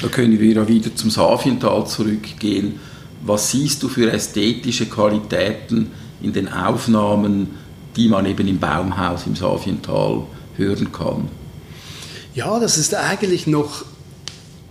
Da 0.02 0.08
können 0.08 0.40
wir 0.40 0.54
ja 0.54 0.68
wieder 0.68 0.96
zum 0.96 1.10
Safiental 1.10 1.86
zurückgehen 1.86 2.80
was 3.24 3.52
siehst 3.52 3.84
du 3.84 3.90
für 3.90 4.12
ästhetische 4.12 4.88
Qualitäten 4.88 5.92
in 6.22 6.34
den 6.34 6.52
Aufnahmen, 6.52 7.50
die 7.96 8.08
man 8.08 8.26
eben 8.26 8.48
im 8.48 8.60
Baumhaus 8.60 9.28
im 9.28 9.36
Safiental 9.36 10.24
hören 10.58 10.92
kann? 10.92 11.28
Ja, 12.34 12.60
das 12.60 12.78
ist 12.78 12.96
eigentlich 12.96 13.46
noch 13.48 13.86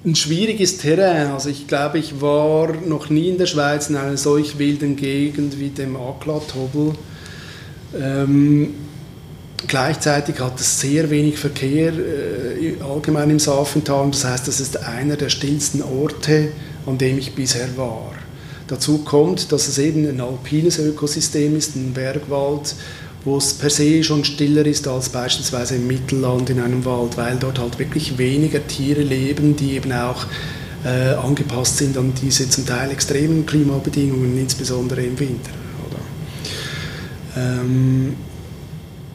ein 0.04 0.14
schwieriges 0.14 0.78
Terrain. 0.78 1.28
Also 1.28 1.50
ich 1.50 1.66
glaube, 1.66 1.98
ich 1.98 2.20
war 2.20 2.72
noch 2.76 3.10
nie 3.10 3.28
in 3.28 3.38
der 3.38 3.46
Schweiz 3.46 3.90
in 3.90 3.96
einer 3.96 4.16
solch 4.16 4.58
wilden 4.58 4.96
Gegend 4.96 5.58
wie 5.58 5.68
dem 5.68 5.96
Aklatobel. 5.96 6.92
Ähm, 7.98 8.74
gleichzeitig 9.66 10.40
hat 10.40 10.58
es 10.58 10.80
sehr 10.80 11.10
wenig 11.10 11.38
Verkehr 11.38 11.92
äh, 11.92 12.76
allgemein 12.82 13.30
im 13.30 13.38
Safental. 13.38 14.10
Das 14.10 14.24
heißt, 14.24 14.48
das 14.48 14.60
ist 14.60 14.82
einer 14.84 15.16
der 15.16 15.28
stillsten 15.28 15.82
Orte, 15.82 16.52
an 16.86 16.96
dem 16.96 17.18
ich 17.18 17.34
bisher 17.34 17.76
war. 17.76 18.12
Dazu 18.68 18.98
kommt, 18.98 19.52
dass 19.52 19.68
es 19.68 19.78
eben 19.78 20.08
ein 20.08 20.20
alpines 20.20 20.78
Ökosystem 20.78 21.56
ist, 21.56 21.74
ein 21.74 21.92
Bergwald, 21.92 22.74
wo 23.24 23.36
es 23.36 23.54
per 23.54 23.70
se 23.70 24.02
schon 24.02 24.24
stiller 24.24 24.64
ist 24.66 24.88
als 24.88 25.08
beispielsweise 25.10 25.76
im 25.76 25.86
Mittelland 25.86 26.50
in 26.50 26.60
einem 26.60 26.84
Wald, 26.84 27.16
weil 27.16 27.36
dort 27.36 27.58
halt 27.58 27.78
wirklich 27.78 28.18
weniger 28.18 28.66
Tiere 28.66 29.02
leben, 29.02 29.56
die 29.56 29.72
eben 29.72 29.92
auch 29.92 30.26
äh, 30.84 31.14
angepasst 31.14 31.76
sind 31.76 31.96
an 31.98 32.12
diese 32.20 32.48
zum 32.48 32.64
Teil 32.66 32.90
extremen 32.90 33.44
Klimabedingungen, 33.44 34.38
insbesondere 34.38 35.02
im 35.02 35.18
Winter. 35.18 35.50
Ähm, 37.36 38.16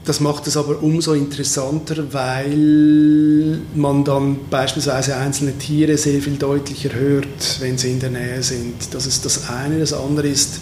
das 0.05 0.19
macht 0.19 0.45
es 0.45 0.55
aber 0.55 0.83
umso 0.83 1.13
interessanter, 1.13 2.13
weil 2.13 3.59
man 3.73 4.03
dann 4.03 4.37
beispielsweise 4.51 5.15
einzelne 5.17 5.57
Tiere 5.57 5.97
sehr 5.97 6.21
viel 6.21 6.35
deutlicher 6.35 6.93
hört, 6.93 7.59
wenn 7.59 7.79
sie 7.79 7.91
in 7.91 7.99
der 7.99 8.11
Nähe 8.11 8.43
sind. 8.43 8.93
Das 8.93 9.07
ist 9.07 9.25
das 9.25 9.49
eine. 9.49 9.79
Das 9.79 9.93
andere 9.93 10.27
ist, 10.27 10.59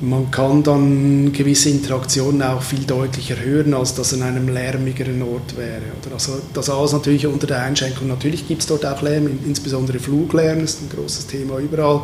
man 0.00 0.30
kann 0.30 0.62
dann 0.62 1.32
gewisse 1.32 1.70
Interaktionen 1.70 2.42
auch 2.42 2.62
viel 2.62 2.84
deutlicher 2.84 3.36
hören, 3.36 3.74
als 3.74 3.94
das 3.94 4.14
an 4.14 4.22
einem 4.22 4.48
lärmigeren 4.48 5.20
Ort 5.22 5.56
wäre. 5.56 5.82
Also 6.12 6.40
das 6.54 6.70
alles 6.70 6.92
natürlich 6.92 7.26
unter 7.26 7.46
der 7.46 7.62
Einschränkung. 7.62 8.08
Natürlich 8.08 8.46
gibt 8.46 8.62
es 8.62 8.68
dort 8.68 8.86
auch 8.86 9.02
Lärm, 9.02 9.28
insbesondere 9.44 9.98
Fluglärm 9.98 10.60
ist 10.60 10.82
ein 10.82 10.88
großes 10.88 11.26
Thema 11.26 11.58
überall 11.58 12.02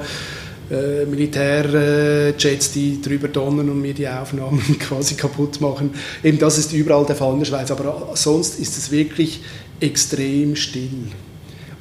äh, 0.71 1.05
Militärjets, 1.07 2.73
die 2.73 3.01
drüber 3.01 3.29
donnern 3.29 3.69
und 3.71 3.81
mir 3.81 3.95
die 3.95 4.09
Aufnahmen 4.09 4.61
quasi 4.81 5.15
kaputt 5.15 5.61
machen. 5.61 5.91
Eben 6.23 6.39
das 6.39 6.59
ist 6.59 6.73
überall 6.73 7.07
der 7.07 7.17
Fall 7.17 7.35
in 7.35 7.41
der 7.41 7.47
Schweiz, 7.47 7.71
aber 7.71 8.11
sonst 8.15 8.59
ist 8.59 8.77
es 8.77 8.91
wirklich 8.91 9.41
extrem 9.81 10.57
still. 10.57 11.13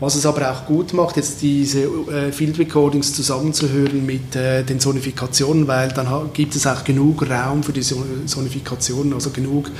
Was 0.03 0.15
es 0.15 0.25
aber 0.25 0.51
auch 0.51 0.65
gut 0.65 0.93
macht, 0.93 1.15
jetzt 1.15 1.41
diese 1.41 1.83
äh, 1.83 2.31
Field 2.31 2.59
Recordings 2.59 3.13
zusammenzuhören 3.13 4.05
mit 4.05 4.35
äh, 4.35 4.63
den 4.63 4.79
Sonifikationen, 4.79 5.67
weil 5.67 5.89
dann 5.89 6.31
gibt 6.33 6.55
es 6.55 6.67
auch 6.67 6.83
genug 6.83 7.29
Raum 7.29 7.63
für 7.63 7.71
die 7.71 7.83
Sonifikationen, 7.83 9.13
also 9.13 9.29
genug 9.29 9.71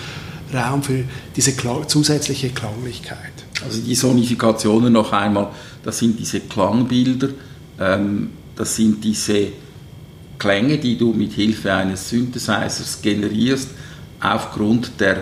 Raum 0.53 0.81
für 0.81 1.03
diese 1.35 1.53
zusätzliche 1.87 2.49
Klanglichkeit. 2.49 3.33
Also 3.65 3.81
die 3.81 3.95
Sonifikationen 3.95 4.93
noch 4.93 5.11
einmal, 5.11 5.49
das 5.83 5.99
sind 5.99 6.19
diese 6.19 6.39
Klangbilder. 6.41 7.29
Ähm 7.79 8.29
das 8.55 8.75
sind 8.75 9.03
diese 9.03 9.47
Klänge, 10.37 10.77
die 10.77 10.97
du 10.97 11.13
mit 11.13 11.33
Hilfe 11.33 11.73
eines 11.73 12.09
Synthesizers 12.09 13.01
generierst, 13.01 13.69
aufgrund 14.19 14.99
der 14.99 15.17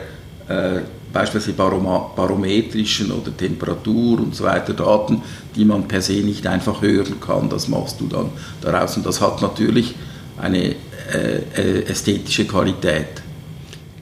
äh, 0.48 0.82
beispielsweise 1.12 1.56
barometrischen 1.58 3.12
oder 3.12 3.36
Temperatur 3.36 4.20
und 4.20 4.36
so 4.36 4.44
weiter 4.44 4.74
Daten, 4.74 5.22
die 5.56 5.66
man 5.66 5.88
per 5.88 6.02
se 6.02 6.14
nicht 6.14 6.46
einfach 6.48 6.82
hören 6.82 7.20
kann. 7.20 7.50
Das 7.50 7.68
machst 7.68 8.00
du 8.00 8.08
dann 8.08 8.30
daraus 8.62 8.98
und 8.98 9.06
das 9.06 9.22
hat 9.22 9.42
natürlich 9.42 9.96
eine 10.38 10.76
äh, 11.14 11.38
äh 11.56 11.84
ästhetische 11.84 12.46
Qualität. 12.46 13.22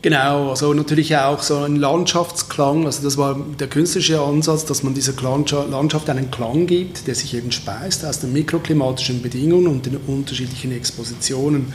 Genau, 0.02 0.52
also 0.52 0.74
natürlich 0.74 1.18
auch 1.18 1.44
so 1.44 1.58
ein 1.58 1.76
Landschaftsklang, 1.76 2.86
also 2.86 3.04
das 3.04 3.18
war 3.18 3.38
der 3.60 3.68
künstlerische 3.68 4.22
Ansatz, 4.22 4.64
dass 4.64 4.82
man 4.82 4.94
dieser 4.94 5.12
Landschaft 5.22 6.10
einen 6.10 6.32
Klang 6.32 6.68
gibt, 6.68 7.06
der 7.06 7.16
sich 7.16 7.34
eben 7.34 7.52
speist 7.52 8.06
aus 8.06 8.22
den 8.22 8.32
mikroklimatischen 8.32 9.22
Bedingungen 9.22 9.68
und 9.68 9.86
den 9.86 9.98
unterschiedlichen 9.98 10.72
Expositionen. 10.72 11.74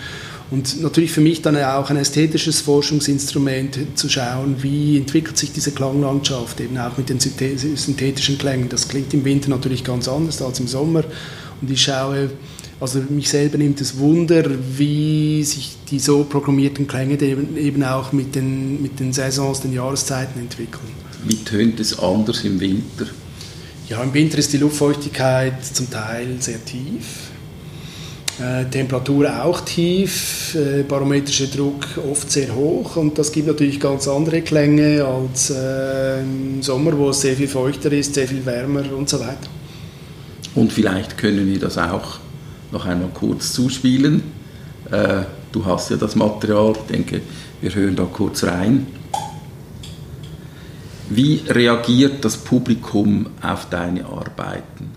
Und 0.51 0.81
natürlich 0.81 1.13
für 1.13 1.21
mich 1.21 1.43
dann 1.43 1.57
auch 1.57 1.91
ein 1.91 1.99
ästhetisches 1.99 2.63
Forschungsinstrument 2.63 3.79
zu 3.95 4.09
schauen, 4.09 4.57
wie 4.63 4.97
entwickelt 4.97 5.37
sich 5.37 5.53
diese 5.53 5.73
Klanglandschaft 5.73 6.61
eben 6.61 6.79
auch 6.79 6.97
mit 6.97 7.11
den 7.11 7.21
synthetischen 7.21 8.39
Klängen. 8.39 8.71
Das 8.71 8.89
klingt 8.89 9.13
im 9.13 9.25
Winter 9.25 9.51
natürlich 9.51 9.85
ganz 9.85 10.09
anders 10.09 10.41
als 10.41 10.61
im 10.61 10.67
Sommer. 10.67 11.05
Und 11.61 11.71
ich 11.71 11.83
schaue, 11.83 12.31
also 12.81 13.01
mich 13.09 13.29
selber 13.29 13.59
nimmt 13.59 13.81
es 13.81 13.99
Wunder, 13.99 14.45
wie 14.77 15.43
sich 15.45 15.77
die 15.91 15.99
so 15.99 16.25
programmierten 16.25 16.87
Klänge 16.87 17.19
eben 17.23 17.85
auch 17.85 18.13
mit 18.13 18.35
den, 18.35 18.83
mit 18.83 18.99
den 19.01 19.13
Saisons, 19.13 19.61
den 19.61 19.73
Jahreszeiten 19.73 20.41
entwickeln. 20.41 20.93
Wie 21.25 21.37
tönt 21.37 21.81
es 21.81 21.99
anders 21.99 22.45
im 22.45 22.61
Winter? 22.61 23.07
Ja, 23.89 24.03
im 24.03 24.13
Winter 24.13 24.39
ist 24.39 24.53
die 24.53 24.59
Luftfeuchtigkeit 24.59 25.65
zum 25.65 25.91
Teil 25.91 26.37
sehr 26.41 26.65
tief. 26.65 27.31
Äh, 28.41 28.65
Temperatur 28.65 29.45
auch 29.45 29.61
tief, 29.61 30.57
äh, 30.57 30.83
barometrischer 30.83 31.47
Druck 31.47 31.87
oft 32.11 32.33
sehr 32.33 32.53
hoch 32.53 32.97
und 32.97 33.17
das 33.17 33.31
gibt 33.31 33.47
natürlich 33.47 33.79
ganz 33.79 34.09
andere 34.09 34.43
Klänge 34.43 35.05
als 35.05 35.51
äh, 35.51 36.21
im 36.21 36.61
Sommer, 36.61 36.99
wo 36.99 37.11
es 37.11 37.21
sehr 37.21 37.37
viel 37.37 37.47
feuchter 37.47 37.93
ist, 37.93 38.15
sehr 38.15 38.27
viel 38.27 38.45
wärmer 38.45 38.83
und 38.93 39.09
so 39.09 39.21
weiter. 39.21 39.49
Und 40.57 40.73
vielleicht 40.73 41.17
können 41.17 41.47
wir 41.47 41.61
das 41.61 41.79
auch 41.79 42.19
noch 42.75 42.85
einmal 42.85 43.09
kurz 43.15 43.55
zuspielen. 43.55 44.23
Äh, 44.91 45.23
du 45.53 45.65
hast 45.65 45.91
ja 45.91 45.97
das 45.97 46.15
Material, 46.17 46.75
ich 46.77 46.95
denke, 46.95 47.23
wir 47.63 47.75
hören 47.75 47.97
da 47.97 48.05
kurz 48.05 48.45
rein. 48.45 48.87
Wie 51.09 51.43
reagiert 51.49 52.25
das 52.25 52.37
Publikum 52.37 53.27
auf 53.41 53.69
deine 53.71 54.05
Arbeiten? 54.05 54.91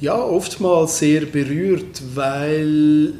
Ja, 0.00 0.18
oftmals 0.18 0.98
sehr 0.98 1.26
berührt, 1.26 2.02
weil 2.14 3.12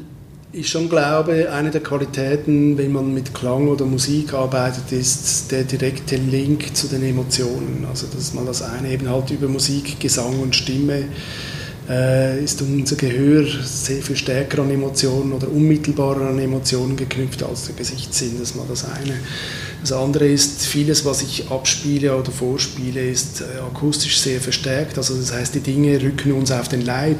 ich 0.51 0.67
schon 0.67 0.89
glaube, 0.89 1.49
eine 1.53 1.69
der 1.69 1.81
Qualitäten, 1.81 2.77
wenn 2.77 2.91
man 2.91 3.13
mit 3.13 3.33
Klang 3.33 3.67
oder 3.67 3.85
Musik 3.85 4.33
arbeitet, 4.33 4.91
ist 4.91 5.51
der 5.51 5.63
direkte 5.63 6.17
Link 6.17 6.75
zu 6.75 6.87
den 6.87 7.03
Emotionen. 7.03 7.85
Also 7.87 8.07
dass 8.13 8.33
man 8.33 8.47
das 8.47 8.63
eine 8.63 8.89
eben 8.89 9.07
halt 9.07 9.29
über 9.29 9.47
Musik, 9.47 9.99
Gesang 9.99 10.39
und 10.39 10.55
Stimme 10.55 10.97
äh, 10.97 11.05
ist 12.43 12.61
unser 12.61 12.95
Gehör 12.95 13.45
sehr 13.63 14.01
viel 14.01 14.15
stärker 14.15 14.61
an 14.61 14.71
Emotionen 14.71 15.33
oder 15.33 15.49
unmittelbarer 15.49 16.27
an 16.29 16.39
Emotionen 16.39 16.95
geknüpft 16.95 17.43
als 17.43 17.65
der 17.65 17.75
Gesichtssinn. 17.75 18.33
Das 18.39 18.49
ist 18.49 18.55
mal 18.55 18.65
das 18.67 18.85
eine. 18.85 19.15
Das 19.81 19.91
andere 19.91 20.27
ist, 20.27 20.65
vieles, 20.65 21.05
was 21.05 21.23
ich 21.23 21.49
abspiele 21.49 22.15
oder 22.15 22.31
vorspiele, 22.31 23.09
ist 23.09 23.41
äh, 23.41 23.59
akustisch 23.59 24.19
sehr 24.19 24.39
verstärkt. 24.39 24.97
Also 24.97 25.15
das 25.15 25.33
heißt, 25.33 25.55
die 25.55 25.59
Dinge 25.59 26.01
rücken 26.01 26.33
uns 26.33 26.51
auf 26.51 26.67
den 26.67 26.85
Leib, 26.85 27.17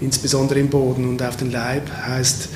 insbesondere 0.00 0.60
im 0.60 0.68
Boden. 0.68 1.08
Und 1.08 1.20
auf 1.22 1.36
den 1.36 1.50
Leib 1.50 1.90
heißt, 1.90 2.48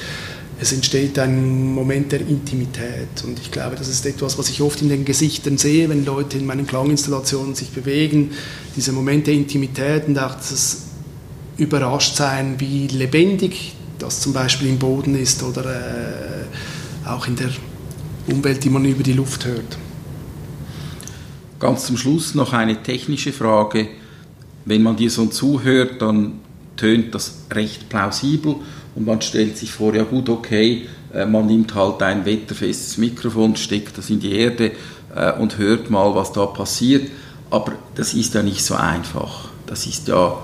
es 0.60 0.72
entsteht 0.72 1.18
ein 1.18 1.74
Moment 1.74 2.12
der 2.12 2.20
Intimität. 2.20 3.24
Und 3.24 3.40
ich 3.40 3.50
glaube, 3.50 3.74
das 3.74 3.88
ist 3.88 4.06
etwas, 4.06 4.38
was 4.38 4.48
ich 4.48 4.60
oft 4.60 4.80
in 4.80 4.90
den 4.90 5.04
Gesichtern 5.04 5.58
sehe, 5.58 5.88
wenn 5.88 6.04
Leute 6.04 6.38
in 6.38 6.46
meinen 6.46 6.68
Klanginstallationen 6.68 7.56
sich 7.56 7.70
bewegen. 7.70 8.30
Dieser 8.76 8.92
Moment 8.92 9.26
der 9.26 9.34
Intimität 9.34 10.06
und 10.06 10.16
auch 10.20 10.36
das 10.36 10.91
überrascht 11.56 12.16
sein, 12.16 12.56
wie 12.58 12.86
lebendig 12.88 13.74
das 13.98 14.20
zum 14.20 14.32
Beispiel 14.32 14.68
im 14.68 14.78
Boden 14.78 15.14
ist 15.14 15.42
oder 15.42 15.64
äh, 15.64 17.08
auch 17.08 17.26
in 17.26 17.36
der 17.36 17.50
Umwelt, 18.26 18.64
die 18.64 18.70
man 18.70 18.84
über 18.84 19.02
die 19.02 19.12
Luft 19.12 19.44
hört. 19.44 19.78
Ganz 21.58 21.86
zum 21.86 21.96
Schluss 21.96 22.34
noch 22.34 22.52
eine 22.52 22.82
technische 22.82 23.32
Frage. 23.32 23.88
Wenn 24.64 24.82
man 24.82 24.96
dir 24.96 25.10
so 25.10 25.26
zuhört, 25.26 26.02
dann 26.02 26.40
tönt 26.76 27.14
das 27.14 27.44
recht 27.52 27.88
plausibel 27.88 28.56
und 28.94 29.06
man 29.06 29.22
stellt 29.22 29.56
sich 29.56 29.70
vor, 29.70 29.94
ja 29.94 30.02
gut, 30.02 30.28
okay, 30.28 30.88
äh, 31.12 31.26
man 31.26 31.46
nimmt 31.46 31.74
halt 31.74 32.02
ein 32.02 32.24
wetterfestes 32.24 32.98
Mikrofon, 32.98 33.56
steckt 33.56 33.98
das 33.98 34.10
in 34.10 34.20
die 34.20 34.32
Erde 34.32 34.72
äh, 35.14 35.32
und 35.32 35.58
hört 35.58 35.90
mal, 35.90 36.14
was 36.14 36.32
da 36.32 36.46
passiert. 36.46 37.10
Aber 37.50 37.72
das 37.94 38.14
ist 38.14 38.34
ja 38.34 38.42
nicht 38.42 38.64
so 38.64 38.74
einfach. 38.74 39.50
Das 39.66 39.86
ist 39.86 40.08
ja 40.08 40.38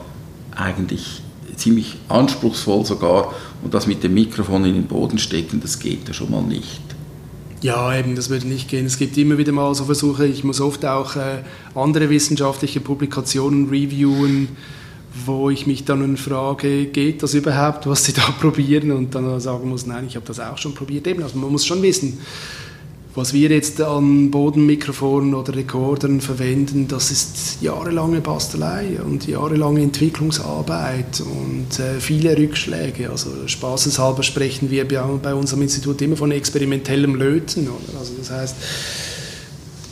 eigentlich 0.58 1.22
ziemlich 1.56 1.96
anspruchsvoll 2.08 2.84
sogar 2.84 3.34
und 3.62 3.74
das 3.74 3.86
mit 3.86 4.02
dem 4.02 4.14
Mikrofon 4.14 4.64
in 4.64 4.74
den 4.74 4.86
Boden 4.86 5.18
stecken, 5.18 5.60
das 5.60 5.78
geht 5.78 6.06
ja 6.06 6.14
schon 6.14 6.30
mal 6.30 6.42
nicht. 6.42 6.80
Ja, 7.60 7.96
eben, 7.96 8.14
das 8.14 8.30
würde 8.30 8.46
nicht 8.46 8.68
gehen. 8.68 8.86
Es 8.86 8.98
gibt 8.98 9.16
immer 9.18 9.36
wieder 9.36 9.50
mal 9.50 9.74
so 9.74 9.84
Versuche, 9.84 10.26
ich 10.26 10.44
muss 10.44 10.60
oft 10.60 10.84
auch 10.84 11.16
äh, 11.16 11.42
andere 11.74 12.08
wissenschaftliche 12.08 12.78
Publikationen 12.78 13.68
reviewen, 13.68 14.48
wo 15.26 15.50
ich 15.50 15.66
mich 15.66 15.84
dann 15.84 16.16
frage, 16.16 16.86
geht 16.86 17.22
das 17.24 17.34
überhaupt, 17.34 17.88
was 17.88 18.04
sie 18.04 18.12
da 18.12 18.22
probieren? 18.40 18.92
Und 18.92 19.14
dann 19.14 19.40
sagen 19.40 19.68
muss, 19.68 19.86
nein, 19.86 20.06
ich 20.06 20.14
habe 20.14 20.26
das 20.26 20.38
auch 20.38 20.56
schon 20.56 20.74
probiert. 20.74 21.08
Eben, 21.08 21.22
also 21.22 21.36
man 21.36 21.50
muss 21.50 21.66
schon 21.66 21.82
wissen, 21.82 22.18
was 23.18 23.32
wir 23.32 23.50
jetzt 23.50 23.80
an 23.80 24.30
Bodenmikrofonen 24.30 25.34
oder 25.34 25.56
Rekordern 25.56 26.20
verwenden, 26.20 26.86
das 26.86 27.10
ist 27.10 27.60
jahrelange 27.60 28.20
Bastelei 28.20 29.00
und 29.04 29.26
jahrelange 29.26 29.82
Entwicklungsarbeit 29.82 31.20
und 31.20 31.80
äh, 31.80 31.98
viele 31.98 32.38
Rückschläge. 32.38 33.10
Also 33.10 33.30
spaßeshalber 33.46 34.22
sprechen 34.22 34.70
wir 34.70 34.86
bei 34.86 35.34
unserem 35.34 35.62
Institut 35.62 36.00
immer 36.00 36.16
von 36.16 36.30
experimentellem 36.30 37.16
Löten. 37.16 37.66
Oder? 37.66 37.98
Also 37.98 38.12
das 38.16 38.30
heißt, 38.30 38.56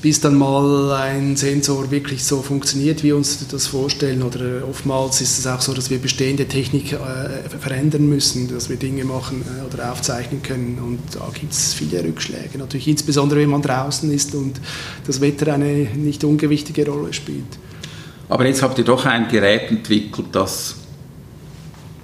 bis 0.02 0.20
dann 0.20 0.36
mal 0.36 0.92
ein 0.92 1.36
Sensor 1.36 1.90
wirklich 1.90 2.24
so 2.24 2.42
funktioniert, 2.42 3.02
wie 3.02 3.08
wir 3.08 3.16
uns 3.16 3.46
das 3.48 3.66
vorstellen. 3.66 4.22
Oder 4.22 4.66
oftmals 4.68 5.20
ist 5.20 5.38
es 5.38 5.46
auch 5.46 5.60
so, 5.60 5.72
dass 5.72 5.90
wir 5.90 5.98
bestehende 5.98 6.46
Technik 6.46 6.92
äh, 6.92 7.48
verändern 7.58 8.08
müssen, 8.08 8.48
dass 8.52 8.68
wir 8.68 8.76
Dinge 8.76 9.04
machen 9.04 9.42
äh, 9.42 9.72
oder 9.72 9.90
aufzeichnen 9.90 10.42
können. 10.42 10.78
Und 10.78 11.00
da 11.14 11.28
gibt 11.32 11.52
es 11.52 11.74
viele 11.74 12.04
Rückschläge. 12.04 12.58
Natürlich 12.58 12.88
insbesondere, 12.88 13.40
wenn 13.40 13.50
man 13.50 13.62
draußen 13.62 14.12
ist 14.12 14.34
und 14.34 14.60
das 15.06 15.20
Wetter 15.20 15.54
eine 15.54 15.88
nicht 15.94 16.24
ungewichtige 16.24 16.86
Rolle 16.86 17.12
spielt. 17.12 17.58
Aber 18.28 18.46
jetzt 18.46 18.62
habt 18.62 18.78
ihr 18.78 18.84
doch 18.84 19.06
ein 19.06 19.28
Gerät 19.28 19.70
entwickelt, 19.70 20.28
das, 20.32 20.76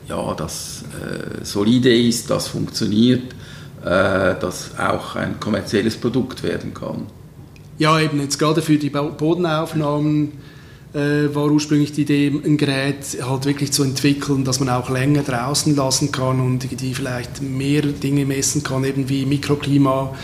ja, 0.08 0.34
das 0.34 0.84
äh, 0.92 1.44
solide 1.44 1.94
ist, 1.94 2.30
das 2.30 2.48
funktioniert, 2.48 3.32
äh, 3.84 4.34
das 4.40 4.70
auch 4.78 5.16
ein 5.16 5.40
kommerzielles 5.40 5.96
Produkt 5.96 6.42
werden 6.42 6.72
kann. 6.72 7.06
Ja, 7.82 7.98
eben 7.98 8.20
jetzt 8.20 8.38
gerade 8.38 8.62
für 8.62 8.78
die 8.78 8.90
Bodenaufnahmen 8.90 10.34
äh, 10.94 11.34
war 11.34 11.50
ursprünglich 11.50 11.90
die 11.90 12.02
Idee, 12.02 12.28
ein 12.28 12.56
Gerät 12.56 13.18
halt 13.28 13.44
wirklich 13.44 13.72
zu 13.72 13.82
entwickeln, 13.82 14.44
dass 14.44 14.60
man 14.60 14.68
auch 14.68 14.88
länger 14.88 15.24
draußen 15.24 15.74
lassen 15.74 16.12
kann 16.12 16.38
und 16.38 16.80
die 16.80 16.94
vielleicht 16.94 17.42
mehr 17.42 17.82
Dinge 17.82 18.24
messen 18.24 18.62
kann, 18.62 18.84
eben 18.84 19.08
wie 19.08 19.26
Mikroklima. 19.26 20.14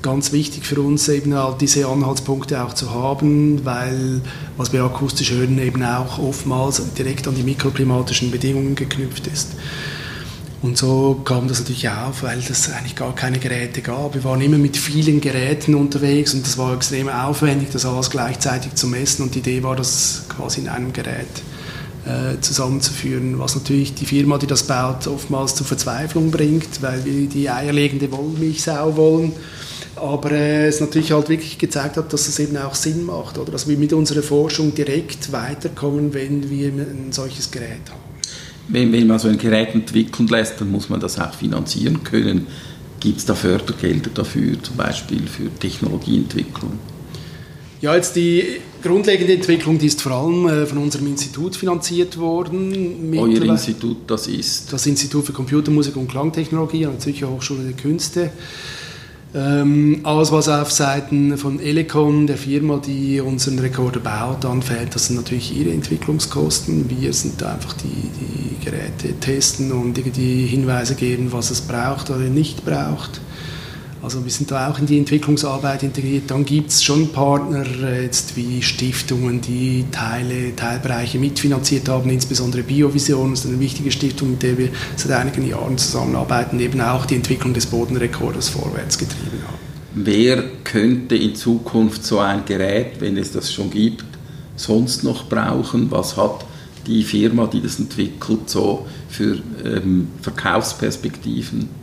Ganz 0.00 0.32
wichtig 0.32 0.64
für 0.64 0.80
uns 0.80 1.06
eben 1.10 1.34
halt 1.34 1.60
diese 1.60 1.86
Anhaltspunkte 1.86 2.64
auch 2.64 2.72
zu 2.72 2.94
haben, 2.94 3.62
weil 3.62 4.22
was 4.56 4.72
wir 4.72 4.82
akustisch 4.82 5.32
hören 5.32 5.58
eben 5.58 5.82
auch 5.82 6.18
oftmals 6.18 6.82
direkt 6.94 7.28
an 7.28 7.34
die 7.34 7.42
mikroklimatischen 7.42 8.30
Bedingungen 8.30 8.74
geknüpft 8.74 9.26
ist. 9.26 9.50
Und 10.62 10.78
so 10.78 11.20
kam 11.24 11.48
das 11.48 11.58
natürlich 11.58 11.88
auf, 11.88 12.22
weil 12.22 12.38
es 12.38 12.70
eigentlich 12.70 12.94
gar 12.94 13.12
keine 13.16 13.40
Geräte 13.40 13.82
gab. 13.82 14.14
Wir 14.14 14.22
waren 14.22 14.40
immer 14.40 14.58
mit 14.58 14.76
vielen 14.76 15.20
Geräten 15.20 15.74
unterwegs 15.74 16.34
und 16.34 16.46
das 16.46 16.56
war 16.56 16.72
extrem 16.72 17.08
aufwendig, 17.08 17.70
das 17.72 17.84
alles 17.84 18.10
gleichzeitig 18.10 18.76
zu 18.76 18.86
messen. 18.86 19.24
Und 19.24 19.34
die 19.34 19.40
Idee 19.40 19.64
war, 19.64 19.74
das 19.74 20.22
quasi 20.28 20.60
in 20.60 20.68
einem 20.68 20.92
Gerät 20.92 21.26
äh, 22.06 22.40
zusammenzuführen, 22.40 23.40
was 23.40 23.56
natürlich 23.56 23.94
die 23.94 24.06
Firma, 24.06 24.38
die 24.38 24.46
das 24.46 24.62
baut, 24.62 25.08
oftmals 25.08 25.56
zur 25.56 25.66
Verzweiflung 25.66 26.30
bringt, 26.30 26.80
weil 26.80 27.04
wir 27.04 27.28
die 27.28 27.50
eierlegende 27.50 28.12
Wollmilchsau 28.12 28.96
wollen. 28.96 29.32
Aber 29.96 30.30
äh, 30.30 30.68
es 30.68 30.80
natürlich 30.80 31.10
halt 31.10 31.28
wirklich 31.28 31.58
gezeigt 31.58 31.96
hat, 31.96 32.12
dass 32.12 32.28
es 32.28 32.38
eben 32.38 32.56
auch 32.56 32.76
Sinn 32.76 33.04
macht, 33.04 33.36
oder 33.36 33.50
dass 33.50 33.66
wir 33.66 33.76
mit 33.76 33.92
unserer 33.92 34.22
Forschung 34.22 34.72
direkt 34.76 35.32
weiterkommen, 35.32 36.14
wenn 36.14 36.48
wir 36.48 36.68
ein 36.68 37.08
solches 37.10 37.50
Gerät 37.50 37.90
haben 37.90 38.11
wenn, 38.72 38.90
wenn 38.92 39.06
man 39.06 39.18
so 39.18 39.28
ein 39.28 39.38
Gerät 39.38 39.74
entwickeln 39.74 40.26
lässt, 40.28 40.60
dann 40.60 40.70
muss 40.70 40.88
man 40.88 40.98
das 40.98 41.18
auch 41.20 41.34
finanzieren 41.34 42.02
können. 42.02 42.46
Gibt 43.00 43.18
es 43.18 43.26
da 43.26 43.34
Fördergelder 43.34 44.10
dafür, 44.14 44.62
zum 44.62 44.76
Beispiel 44.76 45.26
für 45.26 45.50
Technologieentwicklung? 45.58 46.78
Ja, 47.82 47.94
jetzt 47.96 48.14
die 48.16 48.44
grundlegende 48.80 49.34
Entwicklung, 49.34 49.78
die 49.78 49.86
ist 49.86 50.00
vor 50.00 50.12
allem 50.12 50.48
äh, 50.48 50.66
von 50.66 50.78
unserem 50.78 51.08
Institut 51.08 51.56
finanziert 51.56 52.16
worden. 52.16 53.12
Euer 53.16 53.42
Institut, 53.42 53.98
das 54.06 54.28
ist? 54.28 54.72
Das 54.72 54.86
Institut 54.86 55.26
für 55.26 55.32
Computermusik 55.32 55.96
und 55.96 56.08
Klangtechnologie 56.08 56.86
an 56.86 56.92
der 56.92 57.00
Zürcher 57.00 57.28
Hochschule 57.28 57.64
der 57.64 57.72
Künste. 57.72 58.30
Ähm, 59.34 60.00
alles, 60.02 60.30
was 60.30 60.48
auf 60.48 60.70
Seiten 60.70 61.38
von 61.38 61.58
Elecon, 61.58 62.26
der 62.26 62.36
Firma, 62.36 62.78
die 62.78 63.18
unseren 63.20 63.58
Rekorder 63.58 64.00
baut, 64.00 64.44
anfällt, 64.44 64.94
das 64.94 65.06
sind 65.06 65.16
natürlich 65.16 65.56
ihre 65.56 65.70
Entwicklungskosten. 65.70 66.90
Wir 66.90 67.14
sind 67.14 67.40
da 67.40 67.54
einfach 67.54 67.72
die, 67.74 67.86
die 67.86 68.64
Geräte 68.64 69.18
testen 69.20 69.72
und 69.72 69.94
die 69.94 70.46
Hinweise 70.46 70.94
geben, 70.96 71.32
was 71.32 71.50
es 71.50 71.62
braucht 71.62 72.10
oder 72.10 72.28
nicht 72.28 72.64
braucht. 72.66 73.22
Also 74.02 74.24
wir 74.24 74.32
sind 74.32 74.50
da 74.50 74.68
auch 74.68 74.80
in 74.80 74.86
die 74.86 74.98
Entwicklungsarbeit 74.98 75.84
integriert. 75.84 76.24
Dann 76.26 76.44
gibt 76.44 76.70
es 76.70 76.82
schon 76.82 77.12
Partner 77.12 77.64
äh, 77.84 78.02
jetzt 78.02 78.36
wie 78.36 78.60
Stiftungen, 78.60 79.40
die 79.40 79.84
Teile, 79.92 80.56
Teilbereiche 80.56 81.20
mitfinanziert 81.20 81.88
haben, 81.88 82.10
insbesondere 82.10 82.64
Biovision 82.64 83.32
ist 83.32 83.46
eine 83.46 83.60
wichtige 83.60 83.92
Stiftung, 83.92 84.32
mit 84.32 84.42
der 84.42 84.58
wir 84.58 84.70
seit 84.96 85.12
einigen 85.12 85.46
Jahren 85.46 85.78
zusammenarbeiten, 85.78 86.58
eben 86.58 86.80
auch 86.80 87.06
die 87.06 87.14
Entwicklung 87.14 87.54
des 87.54 87.66
Bodenrekorders 87.66 88.48
vorwärts 88.48 88.98
getrieben 88.98 89.38
haben. 89.46 89.58
Wer 89.94 90.42
könnte 90.64 91.14
in 91.14 91.36
Zukunft 91.36 92.04
so 92.04 92.18
ein 92.18 92.44
Gerät, 92.44 93.00
wenn 93.00 93.16
es 93.16 93.30
das 93.30 93.52
schon 93.52 93.70
gibt, 93.70 94.04
sonst 94.56 95.04
noch 95.04 95.28
brauchen? 95.28 95.90
Was 95.92 96.16
hat 96.16 96.44
die 96.88 97.04
Firma, 97.04 97.46
die 97.46 97.62
das 97.62 97.78
entwickelt, 97.78 98.50
so 98.50 98.86
für 99.08 99.38
ähm, 99.64 100.08
Verkaufsperspektiven? 100.22 101.81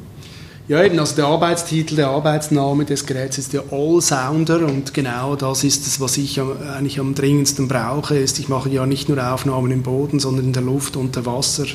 Ja, 0.69 0.83
eben, 0.83 0.99
also 0.99 1.15
der 1.15 1.25
Arbeitstitel, 1.25 1.95
der 1.95 2.09
Arbeitsname 2.09 2.85
des 2.85 3.07
Geräts 3.07 3.39
ist 3.39 3.53
der 3.53 3.63
Allsounder 3.71 4.67
und 4.67 4.93
genau 4.93 5.35
das 5.35 5.63
ist 5.63 5.87
es, 5.87 5.99
was 5.99 6.15
ich 6.17 6.39
eigentlich 6.39 6.99
am 6.99 7.15
dringendsten 7.15 7.67
brauche. 7.67 8.15
Ist, 8.15 8.37
ich 8.37 8.49
mache 8.49 8.69
ja 8.69 8.85
nicht 8.85 9.09
nur 9.09 9.33
Aufnahmen 9.33 9.71
im 9.71 9.81
Boden, 9.81 10.19
sondern 10.19 10.45
in 10.45 10.53
der 10.53 10.61
Luft, 10.61 10.95
unter 10.95 11.25
Wasser 11.25 11.65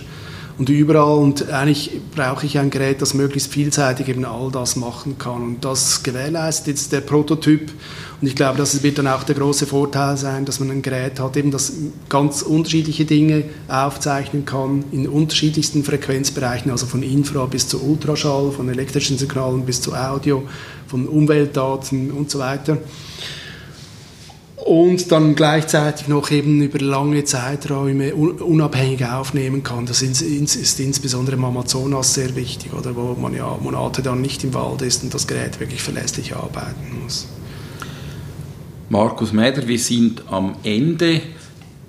und 0.58 0.68
überall. 0.68 1.18
Und 1.18 1.50
eigentlich 1.50 2.00
brauche 2.14 2.46
ich 2.46 2.58
ein 2.58 2.70
Gerät, 2.70 3.02
das 3.02 3.14
möglichst 3.14 3.52
vielseitig 3.52 4.08
eben 4.08 4.24
all 4.24 4.50
das 4.50 4.76
machen 4.76 5.18
kann. 5.18 5.42
Und 5.42 5.64
das 5.64 6.02
gewährleistet 6.02 6.68
jetzt 6.68 6.92
der 6.92 7.00
Prototyp. 7.00 7.72
Und 8.20 8.28
ich 8.28 8.36
glaube, 8.36 8.58
das 8.58 8.82
wird 8.82 8.98
dann 8.98 9.06
auch 9.06 9.24
der 9.24 9.34
große 9.34 9.66
Vorteil 9.66 10.16
sein, 10.16 10.44
dass 10.44 10.60
man 10.60 10.70
ein 10.70 10.82
Gerät 10.82 11.20
hat, 11.20 11.36
eben 11.36 11.50
das 11.50 11.72
ganz 12.08 12.42
unterschiedliche 12.42 13.04
Dinge 13.04 13.44
aufzeichnen 13.68 14.44
kann, 14.44 14.84
in 14.92 15.08
unterschiedlichsten 15.08 15.84
Frequenzbereichen, 15.84 16.70
also 16.70 16.86
von 16.86 17.02
Infra 17.02 17.46
bis 17.46 17.68
zu 17.68 17.82
Ultraschall, 17.82 18.52
von 18.52 18.68
elektrischen 18.68 19.18
Signalen 19.18 19.66
bis 19.66 19.80
zu 19.80 19.94
Audio, 19.94 20.44
von 20.86 21.08
Umweltdaten 21.08 22.12
und 22.12 22.30
so 22.30 22.38
weiter 22.38 22.78
und 24.64 25.12
dann 25.12 25.34
gleichzeitig 25.34 26.08
noch 26.08 26.30
eben 26.30 26.62
über 26.62 26.78
lange 26.78 27.24
Zeiträume 27.24 28.14
unabhängig 28.14 29.04
aufnehmen 29.04 29.62
kann. 29.62 29.84
Das 29.84 30.00
ist, 30.00 30.22
insbesondere 30.80 31.36
im 31.36 31.44
Amazonas 31.44 32.14
sehr 32.14 32.34
wichtig, 32.34 32.72
oder 32.72 32.96
wo 32.96 33.14
man 33.14 33.34
ja 33.34 33.58
Monate 33.60 34.00
dann 34.00 34.22
nicht 34.22 34.42
im 34.42 34.54
Wald 34.54 34.80
ist 34.80 35.02
und 35.02 35.12
das 35.12 35.26
Gerät 35.26 35.60
wirklich 35.60 35.82
verlässlich 35.82 36.34
arbeiten 36.34 37.02
muss. 37.02 37.28
Markus 38.88 39.32
Mäder, 39.34 39.68
wir 39.68 39.78
sind 39.78 40.22
am 40.30 40.56
Ende. 40.62 41.20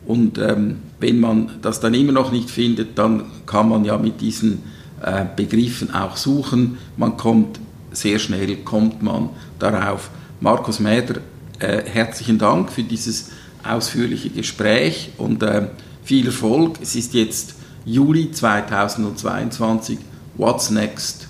Und 0.07 0.39
ähm, 0.39 0.79
wenn 1.01 1.21
man 1.21 1.51
das 1.63 1.81
dann 1.81 1.95
immer 1.95 2.13
noch 2.13 2.33
nicht 2.33 2.51
findet, 2.51 2.99
dann 2.99 3.25
kann 3.45 3.69
man 3.69 3.85
ja 3.85 3.99
mit 3.99 4.21
diesen 4.21 4.63
äh, 5.03 5.25
Begriffen 5.35 5.93
auch 5.95 6.17
suchen. 6.17 6.79
Man 6.97 7.17
kommt 7.17 7.61
sehr 7.93 8.19
schnell, 8.19 8.57
kommt 8.59 9.03
man 9.03 9.31
darauf. 9.59 10.11
Markus 10.41 10.81
Mäder, 10.81 11.21
äh, 11.59 11.83
herzlichen 11.85 12.39
Dank 12.39 12.71
für 12.71 12.83
dieses 12.83 13.31
ausführliche 13.65 14.31
Gespräch 14.31 15.11
und 15.19 15.43
äh, 15.43 15.69
viel 16.05 16.27
Erfolg. 16.27 16.79
Es 16.81 16.95
ist 16.95 17.15
jetzt 17.15 17.55
Juli 17.85 18.31
2022. 18.31 19.99
What's 20.37 20.71
next? 20.71 21.26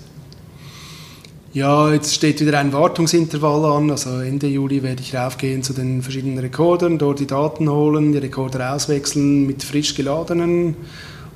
Ja, 1.57 1.91
jetzt 1.91 2.13
steht 2.13 2.39
wieder 2.39 2.59
ein 2.59 2.71
Wartungsintervall 2.71 3.65
an. 3.65 3.89
Also 3.89 4.19
Ende 4.19 4.45
Juli 4.45 4.83
werde 4.83 5.01
ich 5.01 5.15
raufgehen 5.15 5.63
zu 5.63 5.73
den 5.73 6.03
verschiedenen 6.03 6.37
Rekordern, 6.37 6.99
dort 6.99 7.19
die 7.19 7.25
Daten 7.25 7.67
holen, 7.67 8.11
die 8.11 8.19
Rekorder 8.19 8.75
auswechseln 8.75 9.47
mit 9.47 9.63
frisch 9.63 9.95
geladenen 9.95 10.75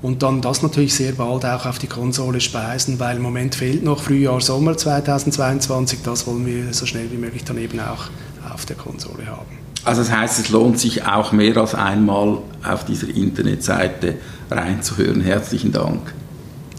und 0.03 0.21
dann 0.21 0.41
das 0.41 0.62
natürlich 0.62 0.93
sehr 0.93 1.13
bald 1.13 1.43
auch 1.43 1.65
auf 1.65 1.79
die 1.79 1.88
Konsole 1.88 2.39
speisen, 2.39 2.99
weil 2.99 3.17
im 3.17 3.23
Moment 3.23 3.55
fehlt 3.55 3.84
noch 3.84 4.03
Frühjahr, 4.03 4.41
Sommer 4.41 4.77
2022. 4.77 6.03
Das 6.03 6.27
wollen 6.27 6.45
wir 6.45 6.71
so 6.71 6.86
schnell 6.86 7.12
wie 7.12 7.17
möglich 7.17 7.43
dann 7.43 7.57
eben 7.57 7.79
auch 7.79 8.12
auf 8.53 8.67
der 8.67 8.75
Konsole 8.75 9.25
haben. 9.25 9.57
Also 9.86 10.03
das 10.03 10.12
heißt, 10.12 10.39
es 10.39 10.49
lohnt 10.49 10.79
sich 10.79 11.03
auch 11.03 11.31
mehr 11.31 11.57
als 11.57 11.73
einmal 11.73 12.38
auf 12.63 12.86
dieser 12.86 13.10
Internetseite 13.10 14.17
reinzuhören. 14.51 15.21
Herzlichen 15.21 15.71
Dank. 15.71 16.13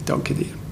Danke 0.05 0.33
dir. 0.33 0.62